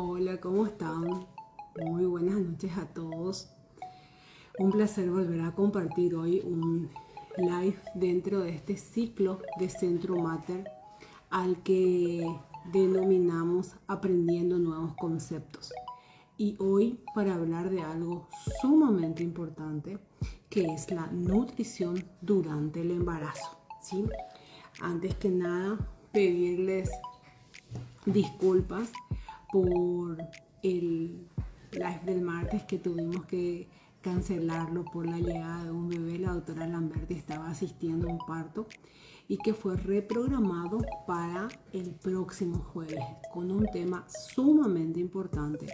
[0.00, 1.26] Hola, ¿cómo están?
[1.84, 3.50] Muy buenas noches a todos.
[4.56, 6.88] Un placer volver a compartir hoy un
[7.36, 10.70] live dentro de este ciclo de Centro Mater
[11.30, 12.24] al que
[12.72, 15.72] denominamos Aprendiendo Nuevos Conceptos.
[16.36, 18.28] Y hoy para hablar de algo
[18.60, 19.98] sumamente importante
[20.48, 23.58] que es la nutrición durante el embarazo.
[23.82, 24.04] ¿sí?
[24.80, 25.76] Antes que nada,
[26.12, 26.88] pedirles
[28.06, 28.92] disculpas
[29.52, 30.18] por
[30.62, 31.26] el
[31.72, 33.68] live del martes que tuvimos que
[34.00, 36.18] cancelarlo por la llegada de un bebé.
[36.18, 38.66] La doctora Lamberti estaba asistiendo a un parto
[39.28, 45.66] y que fue reprogramado para el próximo jueves con un tema sumamente importante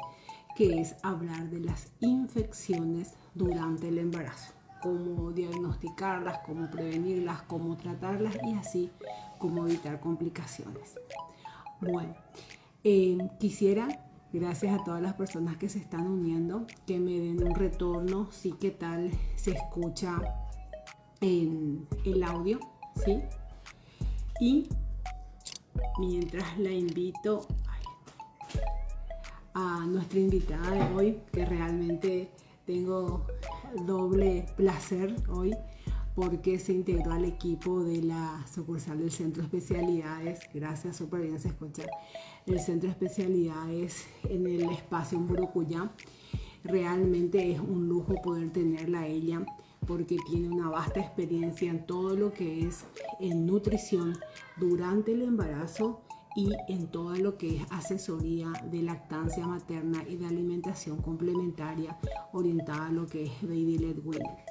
[0.57, 4.53] que es hablar de las infecciones durante el embarazo,
[4.83, 8.91] cómo diagnosticarlas, cómo prevenirlas, cómo tratarlas y así
[9.39, 10.99] cómo evitar complicaciones.
[11.81, 12.15] Bueno,
[12.85, 13.89] eh, quisiera
[14.35, 18.53] Gracias a todas las personas que se están uniendo, que me den un retorno, sí,
[18.61, 20.21] qué tal se escucha
[21.21, 22.59] en el audio,
[23.05, 23.23] ¿sí?
[24.41, 24.69] Y
[26.01, 27.47] mientras la invito
[29.55, 32.33] a nuestra invitada de hoy, que realmente
[32.67, 33.29] tengo
[33.87, 35.55] doble placer hoy
[36.15, 40.41] porque se integró al equipo de la sucursal del Centro de Especialidades.
[40.53, 41.85] Gracias, súper bien se escucha
[42.47, 45.91] el Centro de Especialidades en el espacio en Burucuyá.
[46.63, 49.45] Realmente es un lujo poder tenerla a ella
[49.87, 52.87] porque tiene una vasta experiencia en todo lo que es
[53.21, 54.17] en nutrición
[54.57, 56.01] durante el embarazo
[56.37, 61.99] y en todo lo que es asesoría de lactancia materna y de alimentación complementaria
[62.33, 64.44] orientada a lo que es baby led weaning.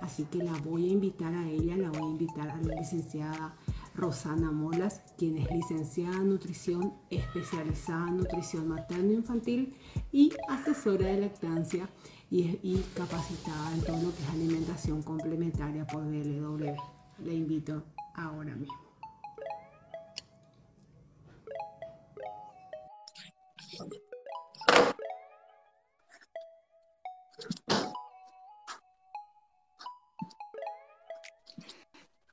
[0.00, 3.56] Así que la voy a invitar a ella, la voy a invitar a la licenciada
[3.94, 9.74] Rosana Molas, quien es licenciada en nutrición, especializada en nutrición materno-infantil
[10.12, 11.88] y asesora de lactancia
[12.30, 16.76] y, capacitada en todo lo que es alimentación complementaria por DLW.
[17.24, 17.84] Le invito
[18.14, 18.85] ahora mismo.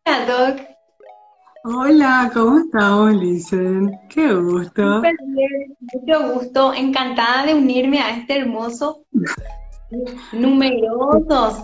[0.05, 0.61] Hola, Doc.
[1.63, 3.97] Hola, ¿cómo estamos, Licen?
[4.09, 5.01] Qué gusto.
[5.79, 9.05] mucho gusto, encantada de unirme a este hermoso,
[10.33, 11.63] numerosos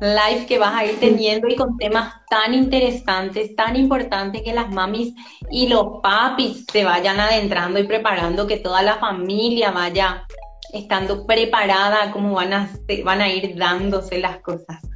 [0.00, 4.72] live que vas a ir teniendo y con temas tan interesantes, tan importantes que las
[4.72, 5.14] mamis
[5.50, 10.26] y los papis se vayan adentrando y preparando, que toda la familia vaya
[10.72, 12.70] estando preparada, como van a,
[13.04, 14.89] van a ir dándose las cosas.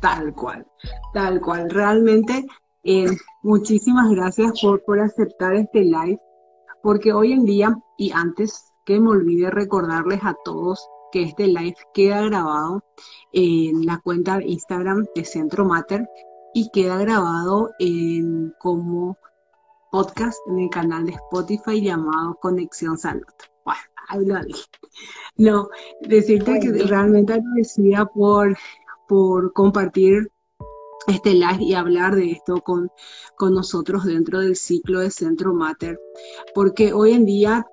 [0.00, 0.66] Tal cual,
[1.12, 1.70] tal cual.
[1.70, 2.46] Realmente
[2.84, 3.10] eh,
[3.42, 6.20] muchísimas gracias por, por aceptar este live,
[6.82, 11.76] porque hoy en día, y antes que me olvide recordarles a todos que este live
[11.92, 12.84] queda grabado
[13.32, 16.08] en la cuenta de Instagram de Centro Mater
[16.54, 19.18] y queda grabado en, como
[19.90, 23.24] podcast en el canal de Spotify llamado Conexión Salud.
[23.64, 24.64] Bueno, ahí lo dije.
[25.36, 25.68] No,
[26.00, 28.56] decirte que realmente agradecida por,
[29.08, 30.30] por compartir
[31.06, 32.90] este live y hablar de esto con,
[33.36, 35.98] con nosotros dentro del ciclo de Centro Mater,
[36.54, 37.66] porque hoy en día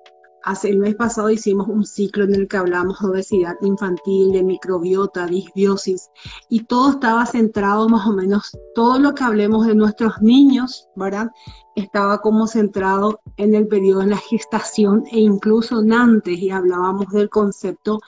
[0.44, 4.42] Hace el mes pasado hicimos un ciclo en el que hablamos de obesidad infantil, de
[4.42, 6.10] microbiota, disbiosis,
[6.50, 11.30] y todo estaba centrado más o menos, todo lo que hablemos de nuestros niños, ¿verdad?
[11.76, 17.30] Estaba como centrado en el periodo de la gestación e incluso antes, y hablábamos del
[17.30, 18.00] concepto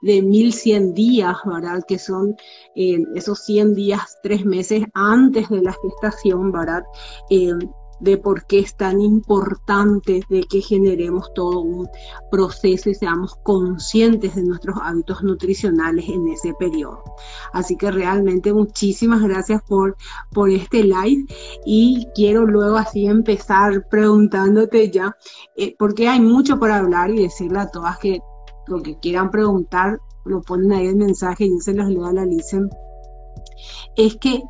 [0.00, 1.82] de 1100 días, ¿verdad?
[1.88, 2.36] Que son
[2.76, 6.84] eh, esos 100 días, tres meses antes de la gestación, ¿verdad?
[7.30, 7.52] Eh,
[8.00, 11.88] de por qué es tan importante de que generemos todo un
[12.30, 17.02] proceso y seamos conscientes de nuestros hábitos nutricionales en ese periodo.
[17.52, 19.96] Así que realmente muchísimas gracias por,
[20.32, 21.26] por este live
[21.64, 25.16] y quiero luego así empezar preguntándote ya,
[25.56, 28.20] eh, porque hay mucho para hablar y decirle a todas que
[28.66, 32.24] lo que quieran preguntar, lo ponen ahí el mensaje y se los leo a la
[32.24, 32.68] Licen.
[33.96, 34.42] Es que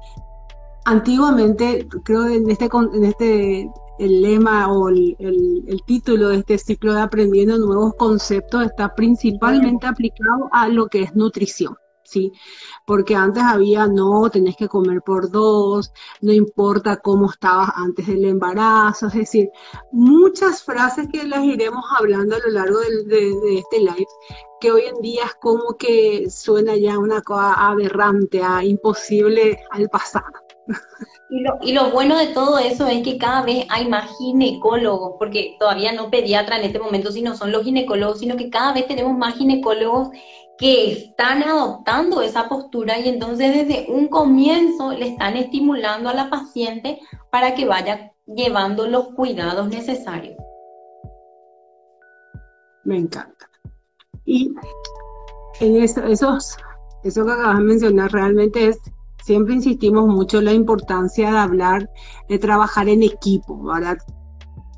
[0.90, 5.16] antiguamente, creo en este, en este el lema o el,
[5.86, 11.14] título de este ciclo de aprendiendo nuevos conceptos está principalmente aplicado a lo que es
[11.14, 11.76] nutrición.
[12.02, 12.32] ¿sí?
[12.86, 15.92] Porque antes había, no, tenés que comer por dos,
[16.22, 19.48] no importa cómo estabas antes del embarazo, es decir,
[19.92, 24.08] muchas frases que las iremos hablando a lo largo de, este live,
[24.60, 29.88] que hoy en día es como que suena ya una cosa aberrante, a imposible al
[29.88, 30.49] pasado.
[31.32, 35.14] Y lo, y lo, bueno de todo eso es que cada vez hay más ginecólogos,
[35.16, 38.88] porque todavía no pediatra en este momento, sino son los ginecólogos, sino que cada vez
[38.88, 40.08] tenemos más ginecólogos
[40.58, 46.28] que están adoptando esa postura y entonces desde un comienzo le están estimulando a la
[46.28, 50.36] paciente para que vaya llevando los cuidados necesarios.
[52.84, 53.48] Me encanta.
[54.26, 54.54] Y
[55.60, 56.56] en eso, esos,
[57.04, 58.78] eso que acabas de mencionar realmente es,
[59.30, 61.88] siempre insistimos mucho en la importancia de hablar,
[62.28, 63.98] de trabajar en equipo, ¿verdad?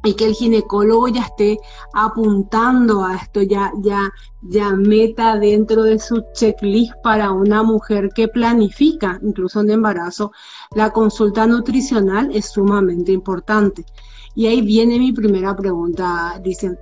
[0.05, 1.59] y que el ginecólogo ya esté
[1.95, 4.11] apuntando a esto, ya, ya,
[4.43, 10.33] ya meta dentro de su checklist para una mujer que planifica, incluso en embarazo,
[10.75, 13.87] la consulta nutricional es sumamente importante.
[14.35, 16.77] Y ahí viene mi primera pregunta, dicen,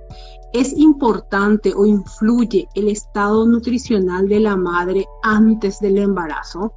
[0.51, 6.73] ¿es importante o influye el estado nutricional de la madre antes del embarazo?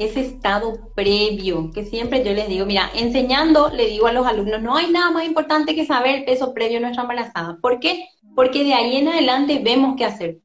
[0.00, 4.62] Ese estado previo, que siempre yo les digo, mira, enseñando, le digo a los alumnos,
[4.62, 7.58] no hay nada más importante que saber el peso previo de nuestra embarazada.
[7.60, 8.08] ¿Por qué?
[8.34, 10.40] Porque de ahí en adelante vemos qué hacer.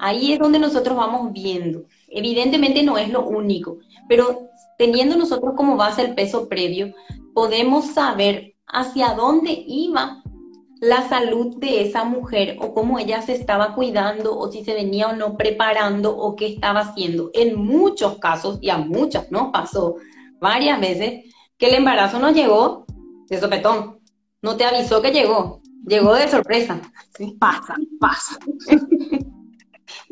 [0.00, 1.84] Ahí es donde nosotros vamos viendo.
[2.08, 3.78] Evidentemente no es lo único,
[4.08, 4.48] pero
[4.78, 6.94] teniendo nosotros como base el peso previo,
[7.34, 10.22] podemos saber hacia dónde iba
[10.80, 15.08] la salud de esa mujer o cómo ella se estaba cuidando o si se venía
[15.08, 17.30] o no preparando o qué estaba haciendo.
[17.34, 19.96] En muchos casos, y a muchas nos pasó
[20.40, 22.84] varias veces, que el embarazo no llegó
[23.28, 24.00] de sopetón,
[24.42, 26.80] no te avisó que llegó, llegó de sorpresa.
[27.38, 28.38] Pasa, pasa.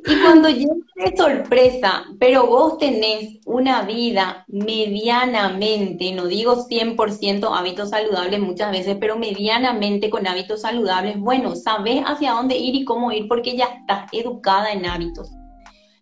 [0.04, 7.90] Y cuando llega de sorpresa, pero vos tenés una vida medianamente, no digo 100% hábitos
[7.90, 13.12] saludables muchas veces, pero medianamente con hábitos saludables, bueno, sabés hacia dónde ir y cómo
[13.12, 15.30] ir porque ya estás educada en hábitos.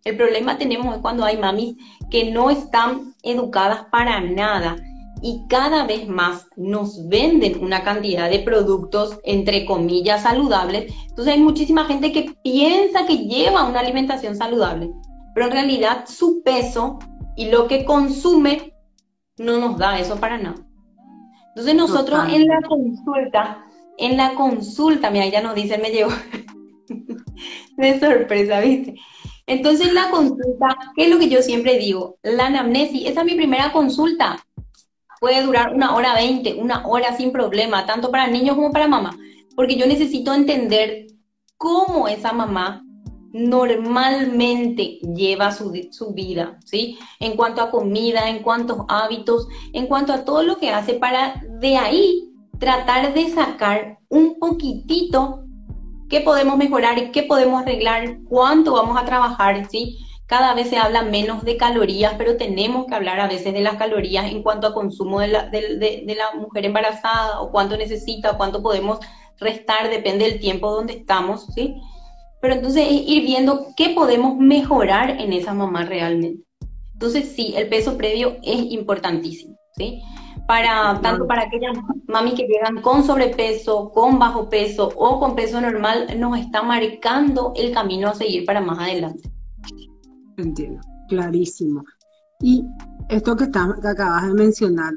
[0.05, 1.77] El problema tenemos es cuando hay mamis
[2.11, 4.77] que no están educadas para nada
[5.23, 10.93] y cada vez más nos venden una cantidad de productos, entre comillas, saludables.
[11.09, 14.91] Entonces hay muchísima gente que piensa que lleva una alimentación saludable,
[15.35, 16.99] pero en realidad su peso
[17.37, 18.75] y lo que consume
[19.39, 20.57] no nos da eso para nada.
[21.49, 23.65] Entonces nosotros en la consulta,
[23.99, 26.11] en la consulta, mira, ya nos dicen, me llevo
[27.77, 28.95] de sorpresa, ¿viste?
[29.47, 32.19] Entonces en la consulta, ¿qué es lo que yo siempre digo?
[32.23, 34.39] La anamnesis, esa es mi primera consulta
[35.21, 39.17] puede durar una hora veinte, una hora sin problema, tanto para niños como para mamá,
[39.55, 41.07] porque yo necesito entender
[41.57, 42.83] cómo esa mamá
[43.33, 46.99] normalmente lleva su, su, vida, ¿sí?
[47.21, 50.95] En cuanto a comida, en cuanto a hábitos, en cuanto a todo lo que hace
[50.95, 52.25] para de ahí
[52.59, 55.45] tratar de sacar un poquitito
[56.09, 59.97] qué podemos mejorar, qué podemos arreglar, cuánto vamos a trabajar, ¿sí?
[60.31, 63.75] Cada vez se habla menos de calorías, pero tenemos que hablar a veces de las
[63.75, 68.37] calorías en cuanto a consumo de la, de, la mujer embarazada o cuánto necesita o
[68.37, 69.01] cuánto podemos
[69.41, 71.75] restar, depende del tiempo donde estamos, ¿sí?
[72.41, 76.45] Pero entonces ir viendo qué podemos mejorar en esa mamá realmente.
[76.93, 80.01] Entonces sí, el peso previo es importantísimo, ¿sí?
[80.47, 85.61] Para, tanto para aquellas mami que llegan con sobrepeso, con bajo peso o con peso
[85.61, 89.29] normal, nos está marcando el camino a seguir para más adelante.
[90.41, 91.85] Entiendo, clarísimo.
[92.41, 92.65] Y
[93.09, 94.95] esto que, acabas de mencionar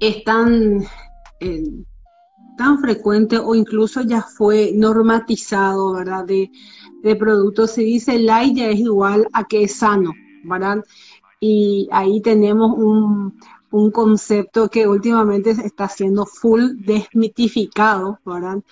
[0.00, 0.82] es tan,
[1.40, 1.84] eh,
[2.80, 6.24] frecuente o incluso ya fue normatizado, ¿verdad?
[6.24, 6.50] De,
[7.02, 10.12] de productos, se dice light ya es igual a que es sano,
[10.44, 10.84] ¿verdad?
[11.40, 13.36] Y ahí tenemos un,
[13.72, 18.62] un concepto que últimamente está siendo full desmitificado, ¿verdad?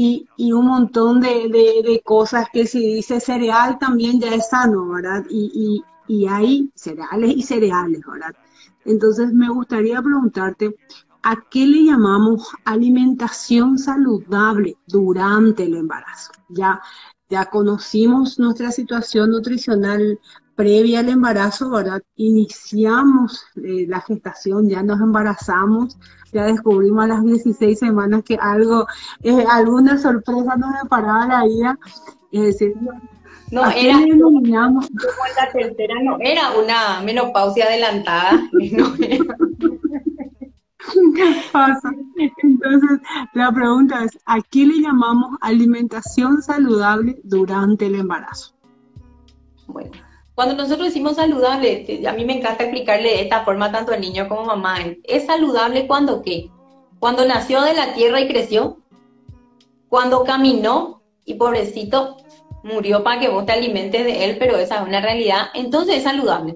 [0.00, 5.24] Y, un montón de, cosas que si dice cereal también ya es sano, ¿verdad?
[5.28, 8.34] Y, y, hay cereales y cereales, ¿verdad?
[8.84, 10.76] Entonces me gustaría preguntarte,
[11.22, 16.30] ¿a qué le llamamos alimentación saludable durante el embarazo?
[16.48, 16.80] Ya,
[17.28, 20.20] ya conocimos nuestra situación nutricional
[20.54, 22.02] previa al embarazo, ¿verdad?
[22.14, 25.98] Iniciamos eh, la gestación, ya nos embarazamos,
[26.32, 28.86] ya descubrimos a las 16 semanas que algo,
[29.22, 31.78] eh, alguna sorpresa nos deparaba la vida.
[32.32, 32.74] Es decir,
[33.50, 38.42] no, era como la tercera, no era una menopausia adelantada.
[41.14, 41.90] ¿Qué pasa?
[42.42, 43.00] Entonces,
[43.34, 48.54] la pregunta es, ¿a qué le llamamos alimentación saludable durante el embarazo?
[49.66, 49.92] Bueno,
[50.38, 54.28] cuando nosotros decimos saludable, a mí me encanta explicarle de esta forma tanto al niño
[54.28, 54.76] como mamá.
[55.02, 56.48] ¿Es saludable cuando qué?
[57.00, 58.78] Cuando nació de la tierra y creció.
[59.88, 62.18] Cuando caminó y pobrecito
[62.62, 65.48] murió para que vos te alimentes de él, pero esa es una realidad.
[65.54, 66.54] Entonces es saludable.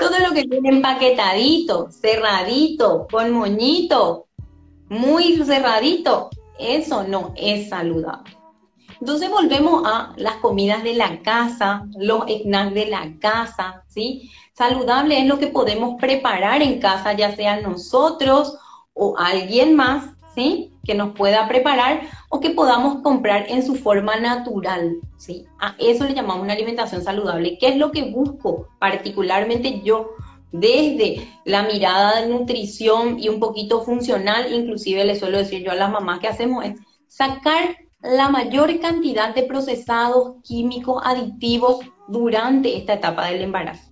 [0.00, 4.26] Todo lo que tiene empaquetadito, cerradito, con moñito,
[4.88, 6.28] muy cerradito,
[6.58, 8.39] eso no es saludable.
[9.00, 14.30] Entonces volvemos a las comidas de la casa, los snacks de la casa, ¿sí?
[14.52, 18.58] Saludable es lo que podemos preparar en casa, ya sea nosotros
[18.92, 20.74] o alguien más, ¿sí?
[20.84, 25.46] Que nos pueda preparar o que podamos comprar en su forma natural, ¿sí?
[25.58, 27.56] A eso le llamamos una alimentación saludable.
[27.58, 30.10] ¿Qué es lo que busco particularmente yo?
[30.52, 35.76] desde la mirada de nutrición y un poquito funcional, inclusive le suelo decir yo a
[35.76, 36.74] las mamás que hacemos es
[37.06, 43.90] sacar la mayor cantidad de procesados químicos aditivos durante esta etapa del embarazo.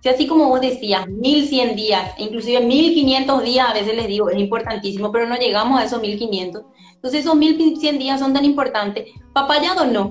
[0.00, 4.38] Si así como vos decías, 1100 días, inclusive 1500 días, a veces les digo, es
[4.38, 6.64] importantísimo, pero no llegamos a esos 1500.
[6.94, 9.08] Entonces esos 1100 días son tan importantes.
[9.32, 10.10] Papá ya donó.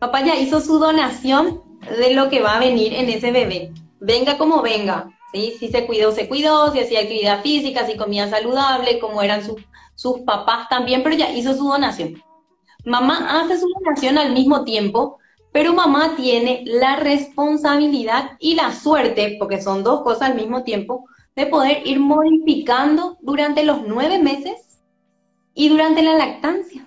[0.00, 1.62] Papá ya hizo su donación
[1.96, 3.72] de lo que va a venir en ese bebé.
[4.00, 5.08] Venga como venga.
[5.32, 5.54] ¿sí?
[5.60, 9.42] Si se cuidó, se cuidó, si hacía actividad física, si comía saludable, como eran
[9.94, 12.20] sus papás también, pero ya hizo su donación.
[12.84, 15.18] Mamá hace su donación al mismo tiempo,
[15.52, 21.06] pero mamá tiene la responsabilidad y la suerte, porque son dos cosas al mismo tiempo,
[21.36, 24.82] de poder ir modificando durante los nueve meses
[25.54, 26.86] y durante la lactancia.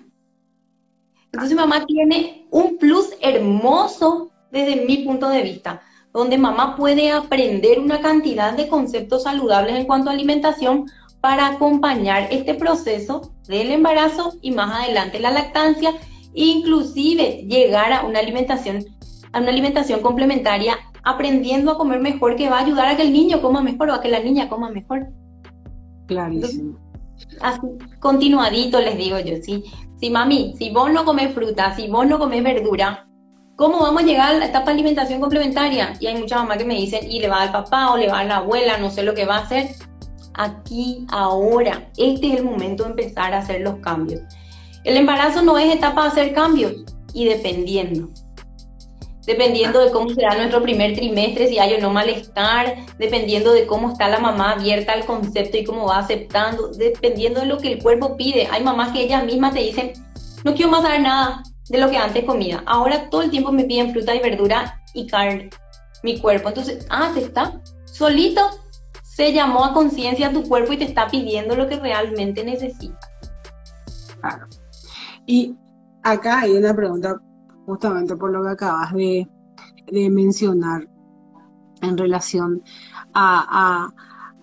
[1.32, 7.80] Entonces mamá tiene un plus hermoso desde mi punto de vista, donde mamá puede aprender
[7.80, 10.86] una cantidad de conceptos saludables en cuanto a alimentación
[11.20, 15.92] para acompañar este proceso del embarazo y más adelante la lactancia
[16.34, 18.84] inclusive llegar a una alimentación,
[19.32, 23.12] a una alimentación complementaria, aprendiendo a comer mejor, que va a ayudar a que el
[23.12, 25.08] niño coma mejor o a que la niña coma mejor.
[26.06, 26.78] Clarísimo.
[27.40, 27.60] así,
[28.00, 29.64] continuadito les digo yo, sí.
[30.00, 33.08] Si mami, si vos no comes fruta, si vos no comes verdura,
[33.56, 35.94] ¿cómo vamos a llegar a la etapa de alimentación complementaria?
[35.98, 38.20] Y hay muchas mamás que me dicen, y le va al papá o le va
[38.20, 39.74] a la abuela, no sé lo que va a hacer.
[40.38, 44.22] Aquí, ahora, este es el momento de empezar a hacer los cambios.
[44.84, 46.74] El embarazo no es etapa de hacer cambios
[47.12, 48.08] y dependiendo.
[49.26, 53.90] Dependiendo de cómo será nuestro primer trimestre, si hay o no malestar, dependiendo de cómo
[53.92, 57.82] está la mamá abierta al concepto y cómo va aceptando, dependiendo de lo que el
[57.82, 58.48] cuerpo pide.
[58.50, 59.92] Hay mamás que ellas mismas te dicen,
[60.44, 62.62] no quiero más saber nada de lo que antes comía.
[62.64, 65.50] Ahora todo el tiempo me piden fruta y verdura y carne,
[66.02, 66.48] mi cuerpo.
[66.48, 68.48] Entonces, ah, te está solito,
[69.18, 73.00] se llamó a conciencia tu cuerpo y te está pidiendo lo que realmente necesita.
[74.20, 74.46] Claro.
[75.26, 75.56] Y
[76.04, 77.20] acá hay una pregunta
[77.66, 79.28] justamente por lo que acabas de,
[79.90, 80.88] mencionar
[81.82, 82.62] en relación
[83.12, 83.92] a,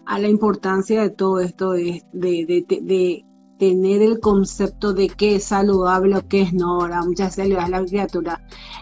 [0.05, 3.25] la importancia de todo esto de, de,
[3.57, 6.81] tener el concepto de qué es saludable o qué es no.
[6.81, 8.41] Ahora muchas veces le la criatura,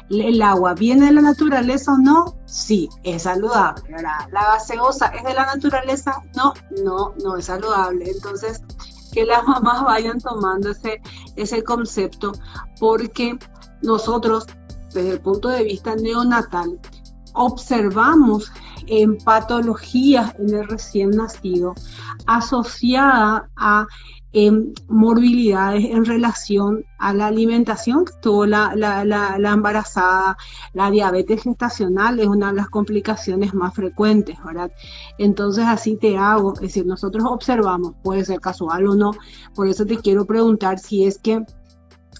[0.09, 2.35] ¿el agua viene de la naturaleza o no?
[2.45, 3.83] Sí, es saludable.
[4.31, 6.21] ¿la gaseosa es de la naturaleza?
[6.35, 6.53] No,
[6.83, 8.09] no, no es saludable.
[8.09, 8.61] Entonces,
[9.11, 11.01] que las mamás vayan tomando ese,
[11.35, 12.33] ese concepto,
[12.79, 13.37] porque
[13.81, 14.47] nosotros,
[14.93, 16.79] desde el punto de vista neonatal,
[17.33, 18.51] observamos
[18.87, 21.73] en patologías en el recién nacido
[22.27, 23.87] asociada a
[24.33, 28.05] en morbilidades en relación a la alimentación.
[28.05, 30.37] Que tuvo la, la, embarazada,
[30.73, 34.71] la diabetes gestacional es una de las complicaciones más frecuentes, ¿verdad?
[35.17, 39.11] Entonces así te hago, es decir, nosotros observamos, puede ser casual o no,
[39.55, 41.45] por eso te quiero preguntar si es que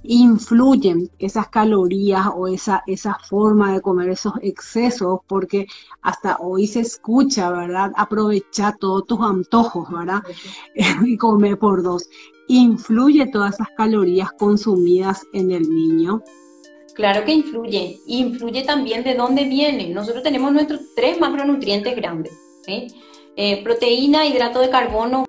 [0.04, 5.66] influyen esas calorías o esa, esa forma de comer esos excesos, porque
[6.02, 7.92] hasta hoy se escucha, ¿verdad?
[7.96, 10.22] Aprovecha todos tus antojos, ¿verdad?
[11.06, 12.10] y comer por dos.
[12.48, 16.22] ¿Influye todas esas calorías consumidas en el niño?
[16.94, 18.00] Claro que influye.
[18.06, 19.94] Influye también de dónde vienen.
[19.94, 22.34] Nosotros tenemos nuestros tres macronutrientes grandes.
[23.36, 25.26] Eh, proteína, hidrato de carbono,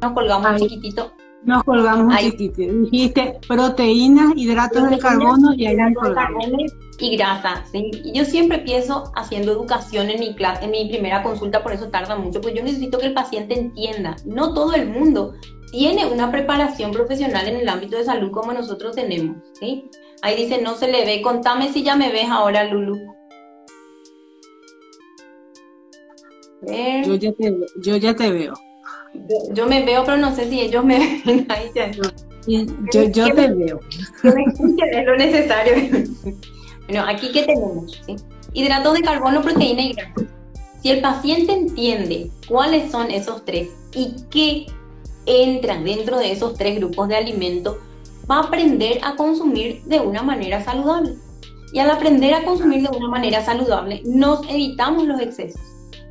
[0.00, 1.12] Nos colgamos un chiquitito.
[1.44, 2.72] Nos colgamos un chiquitito.
[2.90, 5.76] Dijiste proteínas, hidratos de carbono y ahí
[6.98, 7.64] y grasa.
[7.72, 11.88] Y yo siempre pienso haciendo educación en mi clase, en mi primera consulta, por eso
[11.88, 14.16] tarda mucho, porque yo necesito que el paciente entienda.
[14.24, 15.34] No todo el mundo
[15.72, 19.36] tiene una preparación profesional en el ámbito de salud como nosotros tenemos.
[19.58, 19.90] ¿sí?
[20.22, 23.11] Ahí dice, no se le ve, contame si ya me ves ahora, Lulu.
[26.66, 28.54] Yo ya te, yo ya te veo.
[29.52, 31.46] Yo, me veo, pero no sé si ellos me ven.
[31.50, 31.70] Ahí
[32.46, 33.80] Yo, yo te veo.
[34.22, 35.74] Que me es lo necesario.
[36.86, 38.16] bueno, aquí qué tenemos, ¿sí?
[38.54, 40.14] Hidratos de carbono, proteína y grasa.
[40.82, 44.66] Si el paciente entiende cuáles son esos tres y qué
[45.26, 47.76] entran dentro de esos tres grupos de alimentos,
[48.30, 51.14] va a aprender a consumir de una manera saludable.
[51.72, 55.60] Y al aprender a consumir de una manera saludable, nos evitamos los excesos.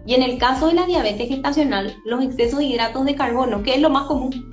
[0.06, 3.76] Y en el caso de la diabetes gestacional, los excesos de hidratos de carbono, que
[3.76, 4.52] es lo más común.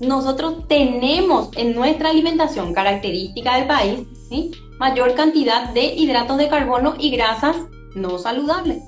[0.00, 4.50] Nosotros tenemos en nuestra alimentación característica del país ¿sí?
[4.78, 7.56] mayor cantidad de hidratos de carbono y grasas
[7.94, 8.82] no saludables.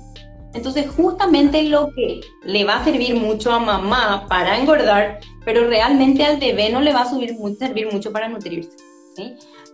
[0.53, 6.23] Entonces, justamente lo que le va a servir mucho a mamá para engordar, pero realmente
[6.23, 8.77] al bebé no le va a subir, servir mucho para nutrirse.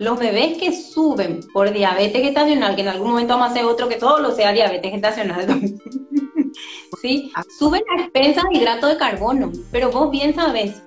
[0.01, 3.87] Los bebés que suben por diabetes gestacional, que en algún momento vamos a hacer otro
[3.87, 5.45] que solo sea diabetes gestacional,
[7.03, 7.31] ¿sí?
[7.59, 10.81] suben a expensas de hidrato de carbono, pero vos bien sabes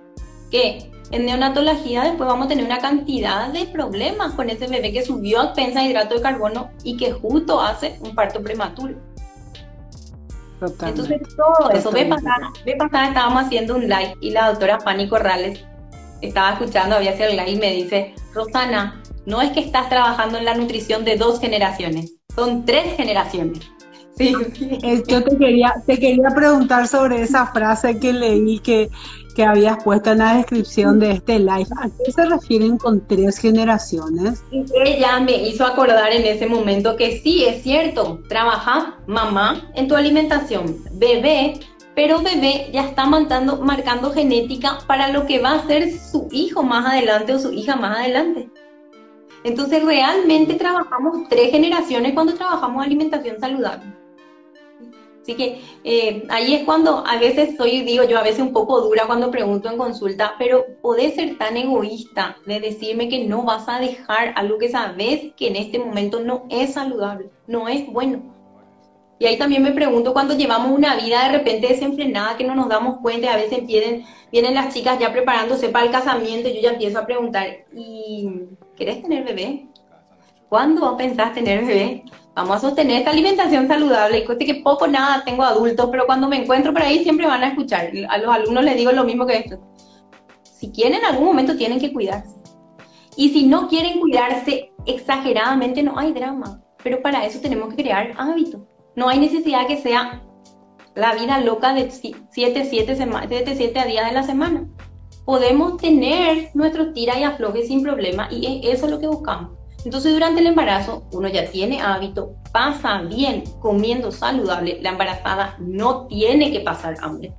[0.50, 5.04] que en neonatología después vamos a tener una cantidad de problemas con ese bebé que
[5.04, 8.96] subió a expensas de hidrato de carbono y que justo hace un parto prematuro.
[10.60, 15.08] Entonces todo eso, ve pasada, ve pasada estábamos haciendo un live y la doctora Fanny
[15.08, 15.64] Corrales
[16.26, 20.38] estaba escuchando, había sido el live y me dice, Rosana, no es que estás trabajando
[20.38, 23.60] en la nutrición de dos generaciones, son tres generaciones.
[24.16, 24.32] Sí.
[25.08, 28.88] Yo te quería, te quería preguntar sobre esa frase que leí que,
[29.34, 31.66] que habías puesto en la descripción de este live.
[31.78, 34.44] ¿A qué se refieren con tres generaciones?
[34.52, 39.96] Ella me hizo acordar en ese momento que sí, es cierto, trabaja mamá en tu
[39.96, 41.54] alimentación, bebé,
[41.94, 46.62] pero bebé ya está marcando, marcando genética para lo que va a ser su hijo
[46.62, 48.50] más adelante o su hija más adelante.
[49.44, 53.94] Entonces realmente trabajamos tres generaciones cuando trabajamos alimentación saludable.
[55.24, 58.82] Así que eh, ahí es cuando a veces soy, digo yo, a veces un poco
[58.82, 63.66] dura cuando pregunto en consulta, pero podés ser tan egoísta de decirme que no vas
[63.66, 68.33] a dejar algo que sabes que en este momento no es saludable, no es bueno.
[69.18, 72.68] Y ahí también me pregunto cuando llevamos una vida de repente desenfrenada que no nos
[72.68, 76.60] damos cuenta, a veces vienen, vienen las chicas ya preparándose para el casamiento y yo
[76.62, 78.28] ya empiezo a preguntar, ¿y
[78.76, 79.68] querés tener bebé?
[80.48, 82.04] ¿Cuándo pensás tener bebé?
[82.34, 86.28] vamos a sostener esta alimentación saludable y cueste que poco nada tengo adultos, pero cuando
[86.28, 87.90] me encuentro por ahí siempre van a escuchar.
[88.08, 89.60] A los alumnos les digo lo mismo que esto.
[90.42, 92.34] Si quieren en algún momento tienen que cuidarse.
[93.16, 96.60] Y si no quieren cuidarse exageradamente, no hay drama.
[96.82, 98.62] Pero para eso tenemos que crear hábitos.
[98.96, 100.22] No hay necesidad que sea
[100.94, 104.68] la vida loca de 7, 7, 7, días de la semana.
[105.24, 109.52] Podemos tener nuestros tira y aflojes sin problema y eso es lo que buscamos.
[109.84, 116.06] Entonces durante el embarazo uno ya tiene hábito, pasa bien comiendo saludable, la embarazada no
[116.06, 117.34] tiene que pasar hambre,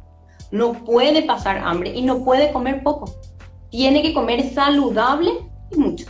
[0.52, 3.12] no puede pasar hambre y no puede comer poco,
[3.72, 5.32] tiene que comer saludable
[5.72, 6.06] y mucho,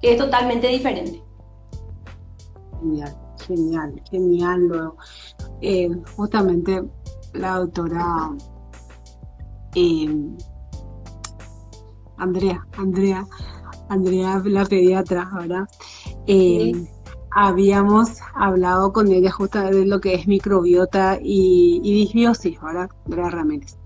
[0.00, 1.22] que es totalmente diferente.
[3.48, 4.92] Genial, genial, genial.
[5.60, 6.84] Eh, justamente
[7.32, 8.30] la doctora
[9.74, 10.08] eh,
[12.18, 13.26] Andrea, Andrea
[13.88, 15.68] Andrea, la pediatra, ¿verdad?
[16.26, 16.72] Eh,
[17.30, 22.90] habíamos hablado con ella justo de lo que es microbiota y, disbiosis, ¿verdad?
[23.06, 23.78] Andrea Ramírez.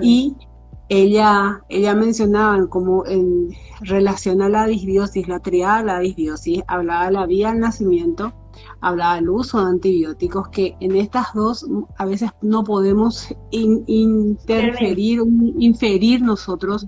[0.00, 0.36] Y
[0.88, 7.06] ella, ella mencionaba como en relación a la disbiosis, la triada de la disbiosis, hablaba
[7.06, 8.32] de la vía al nacimiento,
[8.80, 11.66] hablaba del uso de antibióticos, que en estas dos
[11.96, 15.20] a veces no podemos interferir,
[15.58, 16.86] inferir nosotros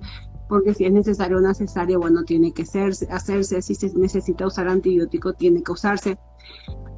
[0.50, 5.32] porque si es necesario una cesárea, bueno, tiene que hacerse, si se necesita usar antibiótico,
[5.32, 6.18] tiene que usarse,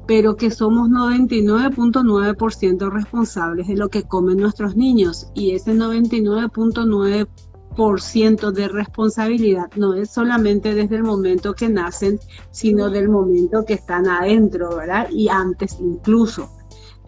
[0.07, 7.27] pero que somos 99.9% responsables de lo que comen nuestros niños y ese 99.9%
[7.75, 12.19] de responsabilidad no es solamente desde el momento que nacen,
[12.51, 15.09] sino del momento que están adentro, ¿verdad?
[15.11, 16.49] Y antes incluso.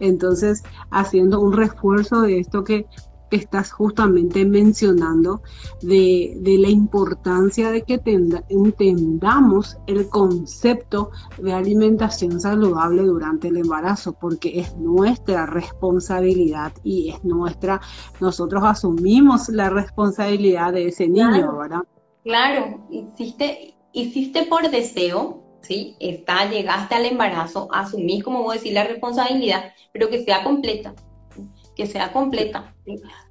[0.00, 2.86] Entonces, haciendo un refuerzo de esto que
[3.30, 5.42] estás justamente mencionando
[5.82, 8.00] de, la importancia de que
[8.48, 17.24] entendamos el concepto de alimentación saludable durante el embarazo, porque es nuestra responsabilidad y es
[17.24, 17.80] nuestra,
[18.20, 21.82] nosotros asumimos la responsabilidad de ese niño, ¿verdad?
[22.22, 25.96] Claro, hiciste, hiciste por deseo, ¿sí?
[26.00, 30.94] Está, llegaste al embarazo, asumís, como vos decís, la responsabilidad, pero que sea completa
[31.76, 32.74] que sea completa.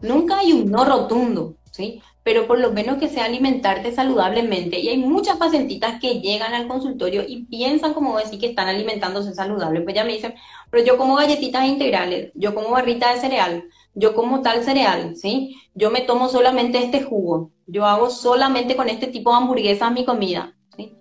[0.02, 2.02] Nunca hay un no rotundo, ¿sí?
[2.24, 4.80] Pero por lo menos que sea alimentarte saludablemente.
[4.80, 9.34] Y hay muchas pacientitas que llegan al consultorio y piensan, como decir, que están alimentándose
[9.34, 9.82] saludable.
[9.82, 10.36] Pues ya me dicen,
[10.70, 15.58] pero yo como galletitas integrales, yo como barrita de cereal, yo como tal cereal, ¿sí?
[15.74, 20.06] Yo me tomo solamente este jugo, yo hago solamente con este tipo de hamburguesas mi
[20.06, 20.94] comida, ¿sí?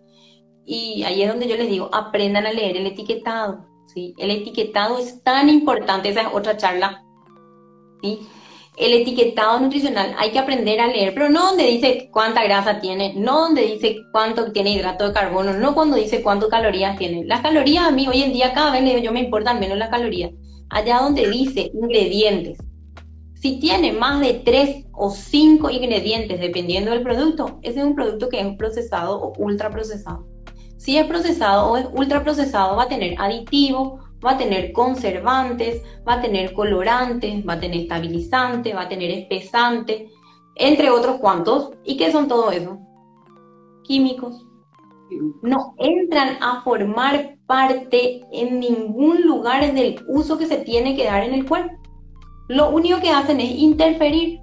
[0.65, 4.15] Y ahí es donde yo les digo, aprendan a leer el etiquetado, ¿sí?
[4.19, 7.04] El etiquetado es tan importante, esa es otra charla
[8.03, 13.15] el etiquetado nutricional hay que aprender a leer, pero no donde dice cuánta grasa tiene,
[13.15, 17.25] no donde dice cuánto tiene hidrato de carbono, no cuando dice cuántas calorías tiene.
[17.25, 19.91] Las calorías a mí hoy en día cada vez le yo me importan menos las
[19.91, 20.33] calorías.
[20.71, 22.59] Allá donde dice ingredientes.
[23.35, 28.29] Si tiene más de tres o cinco ingredientes dependiendo del producto, ese es un producto
[28.29, 30.27] que es procesado o ultra procesado.
[30.79, 35.83] Si es procesado o es ultra procesado va a tener aditivo, va a tener conservantes,
[36.07, 40.11] va a tener colorantes, va a tener estabilizantes, va a tener espesantes,
[40.57, 41.73] entre otros cuantos.
[41.85, 42.79] ¿Y qué son todo eso?
[43.85, 44.47] Químicos.
[45.43, 51.23] No entran a formar parte en ningún lugar del uso que se tiene que dar
[51.23, 51.77] en el cuerpo.
[52.49, 54.41] Lo único que hacen es interferir.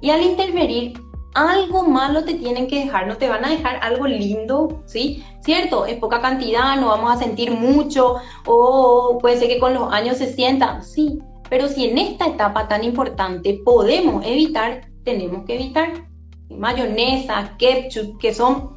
[0.00, 0.94] Y al interferir
[1.34, 5.24] algo malo te tienen que dejar, no te van a dejar algo lindo, ¿sí?
[5.42, 9.92] Cierto, es poca cantidad, no vamos a sentir mucho, o puede ser que con los
[9.92, 11.18] años se sienta, sí,
[11.50, 16.08] pero si en esta etapa tan importante podemos evitar, tenemos que evitar.
[16.48, 18.70] Mayonesa, ketchup, que son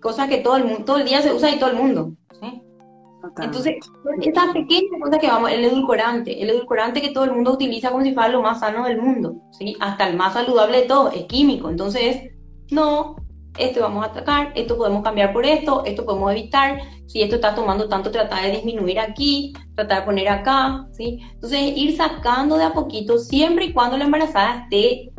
[0.00, 2.12] cosas que todo el mundo, todo el día se usa y todo el mundo.
[3.40, 3.76] Entonces,
[4.20, 8.02] esta pequeña cosa que vamos, el edulcorante, el edulcorante que todo el mundo utiliza como
[8.02, 9.76] si fuera lo más sano del mundo, ¿sí?
[9.80, 11.70] Hasta el más saludable de todo, es químico.
[11.70, 12.32] Entonces,
[12.70, 13.16] no,
[13.58, 17.54] esto vamos a atacar, esto podemos cambiar por esto, esto podemos evitar, si esto está
[17.54, 21.20] tomando tanto, tratar de disminuir aquí, tratar de poner acá, ¿sí?
[21.34, 25.12] Entonces, ir sacando de a poquito, siempre y cuando la embarazada esté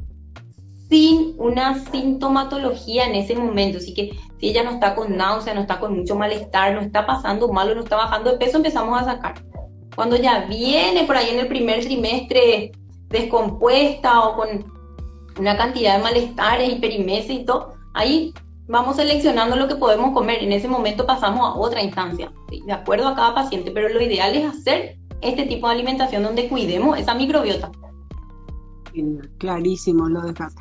[0.90, 3.80] sin una sintomatología en ese momento.
[3.80, 7.06] Así que si ella no está con náusea, no está con mucho malestar, no está
[7.06, 9.44] pasando malo, no está bajando de peso, empezamos a sacar.
[9.96, 12.72] Cuando ya viene por ahí en el primer trimestre
[13.10, 14.72] descompuesta o con
[15.40, 18.34] una cantidad de malestares, hiperimesis y todo, ahí
[18.68, 20.44] vamos seleccionando lo que podemos comer.
[20.44, 24.36] En ese momento pasamos a otra instancia, de acuerdo a cada paciente, pero lo ideal
[24.36, 27.72] es hacer este tipo de alimentación donde cuidemos esa microbiota.
[29.40, 30.54] Clarísimo, lo dejas.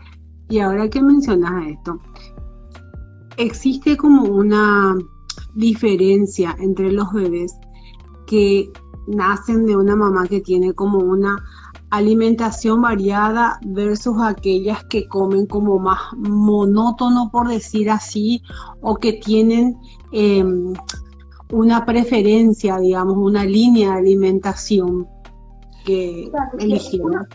[0.49, 1.99] Y ahora que mencionas esto,
[3.37, 4.97] existe como una
[5.55, 7.53] diferencia entre los bebés
[8.27, 8.71] que
[9.07, 11.43] nacen de una mamá que tiene como una
[11.93, 18.43] alimentación variada versus aquellas que comen como más monótono, por decir así,
[18.81, 19.77] o que tienen
[20.11, 20.73] em,
[21.51, 25.07] una preferencia, digamos, una línea de alimentación
[25.85, 27.29] que eligieron.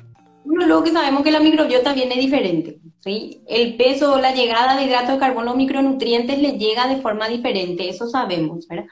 [0.43, 2.79] luego que sabemos que la microbiota viene diferente.
[3.05, 7.87] El peso o la llegada de hidratos de carbono, micronutrientes, le llega de forma diferente,
[7.87, 8.87] eso sabemos, ¿verdad?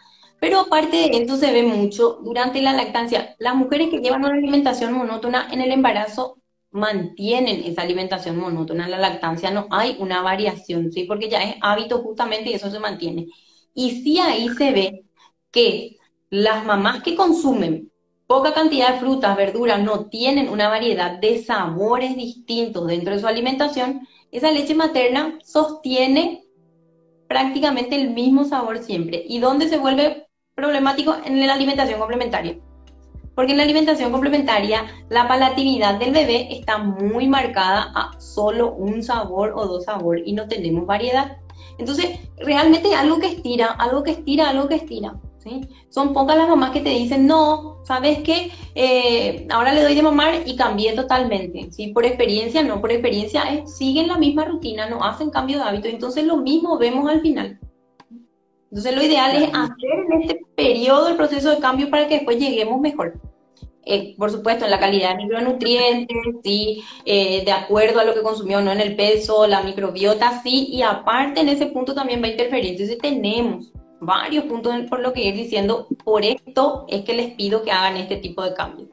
[0.45, 3.36] Pero aparte de esto se ve mucho durante la lactancia.
[3.39, 6.38] Las mujeres que llevan una alimentación monótona en el embarazo
[6.69, 8.86] mantienen esa alimentación monótona.
[8.86, 11.05] En la lactancia no hay una variación, ¿sí?
[11.05, 13.25] Porque ya es hábito justamente y eso se mantiene.
[13.73, 15.05] Y sí ahí se ve
[15.49, 15.97] que
[16.29, 17.91] las mamás que consumen
[18.27, 23.25] poca cantidad de frutas, verduras, no tienen una variedad de sabores distintos dentro de su
[23.25, 26.43] alimentación, esa leche materna sostiene
[27.27, 29.23] prácticamente el mismo sabor siempre.
[29.27, 30.24] ¿Y dónde se vuelve
[30.55, 31.15] problemático?
[31.25, 32.57] En la alimentación complementaria.
[33.35, 39.03] Porque en la alimentación complementaria la palatividad del bebé está muy marcada a solo un
[39.03, 41.37] sabor o dos sabores y no tenemos variedad.
[41.77, 45.15] Entonces, realmente algo que estira, algo que estira, algo que estira.
[45.89, 48.51] Son pocas las mamás que te dicen, no, ¿sabes qué?
[48.73, 51.89] Eh, ahora le doy de mamar y cambié totalmente, ¿sí?
[51.89, 56.25] Por experiencia, no por experiencia, siguen la misma rutina, no hacen cambio de hábito, entonces
[56.25, 57.59] lo mismo vemos al final.
[58.75, 62.38] Entonces lo ideal es hacer en este periodo el proceso de cambio para que después
[62.38, 63.17] lleguemos mejor.
[63.85, 68.21] Eh, por supuesto, en la calidad de micronutrientes, sí, eh, de acuerdo a lo que
[68.21, 72.27] consumió, no en el peso, la microbiota, sí, y aparte en ese punto también va
[72.27, 72.71] a interferir.
[72.71, 77.63] Entonces tenemos varios puntos por lo que ir diciendo, por esto es que les pido
[77.63, 78.89] que hagan este tipo de cambios.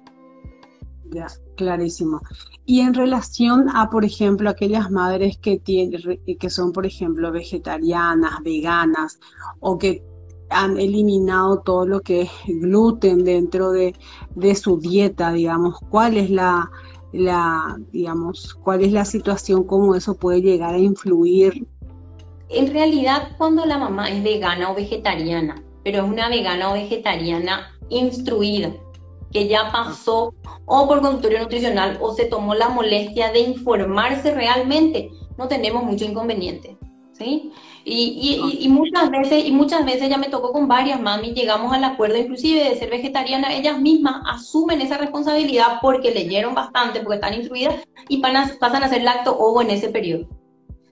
[1.11, 2.21] Ya, clarísimo.
[2.65, 8.43] Y en relación a, por ejemplo, aquellas madres que, tienen, que son, por ejemplo, vegetarianas,
[8.43, 9.19] veganas,
[9.61, 10.03] o que
[10.51, 13.95] han eliminado todo lo que es gluten dentro de,
[14.35, 16.71] de su dieta, digamos, ¿cuál es la,
[17.13, 21.67] la, digamos, cuál es la situación, cómo eso puede llegar a influir
[22.53, 27.73] en realidad, cuando la mamá es vegana o vegetariana, pero es una vegana o vegetariana
[27.89, 28.75] instruida,
[29.33, 30.35] que ya pasó
[30.67, 36.05] o por consultorio nutricional o se tomó la molestia de informarse realmente, no tenemos mucho
[36.05, 36.77] inconveniente.
[37.13, 37.53] ¿sí?
[37.85, 42.17] Y, muchas veces, y muchas veces ya me tocó con varias mami, llegamos al acuerdo
[42.17, 47.77] inclusive de ser vegetariana, ellas mismas asumen esa responsabilidad porque leyeron bastante, porque están instruidas
[48.09, 50.29] y pasan a ser lacto ovo en ese periodo.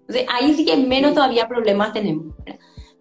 [0.00, 2.34] Entonces, ahí sí que menos todavía problemas tenemos.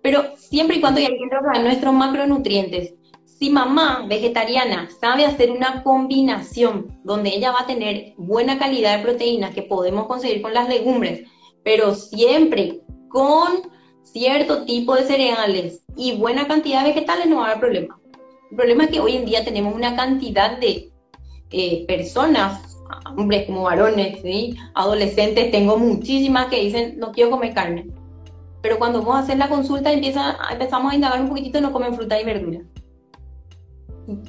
[0.04, 2.94] Pero siempre y cuando ya encuentran nuestros macronutrientes
[3.40, 9.04] Si mamá vegetariana sabe hacer una combinación donde ella va a tener buena calidad de
[9.04, 11.22] proteínas que podemos conseguir con las legumbres,
[11.64, 13.72] pero siempre con
[14.04, 17.98] cierto tipo de cereales y buena cantidad de vegetales, no va a haber problema.
[18.52, 20.92] El problema es que hoy en día tenemos una cantidad de
[21.52, 22.78] eh, personas,
[23.16, 24.20] hombres como varones,
[24.74, 27.88] adolescentes, tengo muchísimas que dicen no quiero comer carne.
[28.62, 31.96] Pero cuando vamos a hacer la consulta empieza, empezamos a indagar un poquitito, no comen
[31.96, 32.60] fruta y verdura.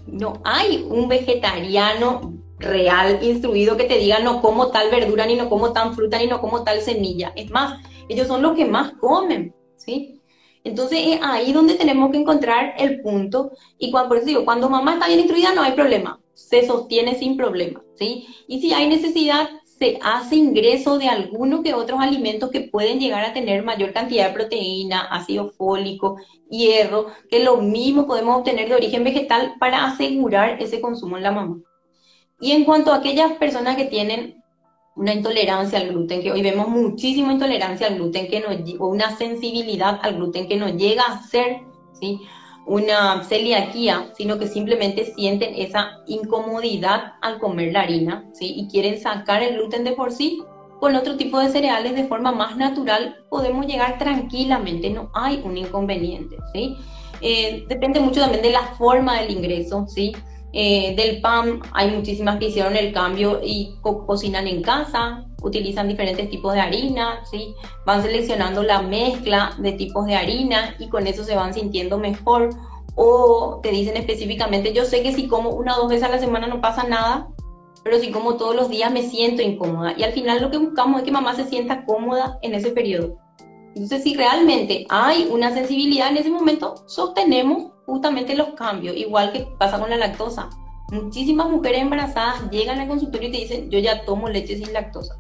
[0.07, 5.49] No hay un vegetariano real, instruido, que te diga no como tal verdura, ni no
[5.49, 7.33] como tal fruta, ni no como tal semilla.
[7.35, 10.21] Es más, ellos son los que más comen, ¿sí?
[10.62, 13.53] Entonces es ahí donde tenemos que encontrar el punto.
[13.79, 17.37] Y cuando, por digo, cuando mamá está bien instruida no hay problema, se sostiene sin
[17.37, 18.27] problema, ¿sí?
[18.47, 19.49] Y si hay necesidad,
[19.81, 24.29] se hace ingreso de alguno que otros alimentos que pueden llegar a tener mayor cantidad
[24.29, 26.19] de proteína, ácido fólico,
[26.51, 31.33] hierro, que lo mismo podemos obtener de origen vegetal para asegurar ese consumo en la
[31.33, 31.61] mamá.
[32.40, 34.45] Y en cuanto a aquellas personas que tienen
[34.97, 38.49] una intolerancia al gluten, que hoy vemos muchísima intolerancia al gluten, que no,
[38.85, 41.62] o una sensibilidad al gluten que no llega a ser,
[41.99, 42.21] ¿sí?
[42.70, 48.52] Una celiaquía, sino que simplemente sienten esa incomodidad al comer la harina, ¿sí?
[48.56, 50.40] Y quieren sacar el gluten de por sí,
[50.78, 55.59] con otro tipo de cereales de forma más natural podemos llegar tranquilamente, no hay un
[55.59, 56.76] inconveniente, ¿sí?
[57.20, 60.12] Eh, depende mucho también de la forma del ingreso, ¿sí?
[60.52, 66.29] Eh, del pan, hay muchísimas que hicieron el cambio y cocinan en casa, utilizan diferentes
[66.31, 67.55] tipos de harina, ¿sí?
[67.87, 72.50] van seleccionando la mezcla de tipos de harina y con eso se van sintiendo mejor.
[72.96, 76.18] O te dicen específicamente, yo sé que si como una o dos veces a la
[76.18, 77.29] semana no pasa nada,
[77.83, 79.94] pero si como todos los días me siento incómoda.
[79.96, 83.16] Y al final lo que buscamos es que mamá se sienta cómoda en ese periodo.
[83.74, 89.46] Entonces, si realmente hay una sensibilidad en ese momento, sostenemos justamente los cambios, igual que
[89.59, 90.50] pasa con la lactosa.
[90.90, 95.16] Muchísimas mujeres embarazadas llegan al consultorio y te dicen, yo ya tomo leche sin lactosa.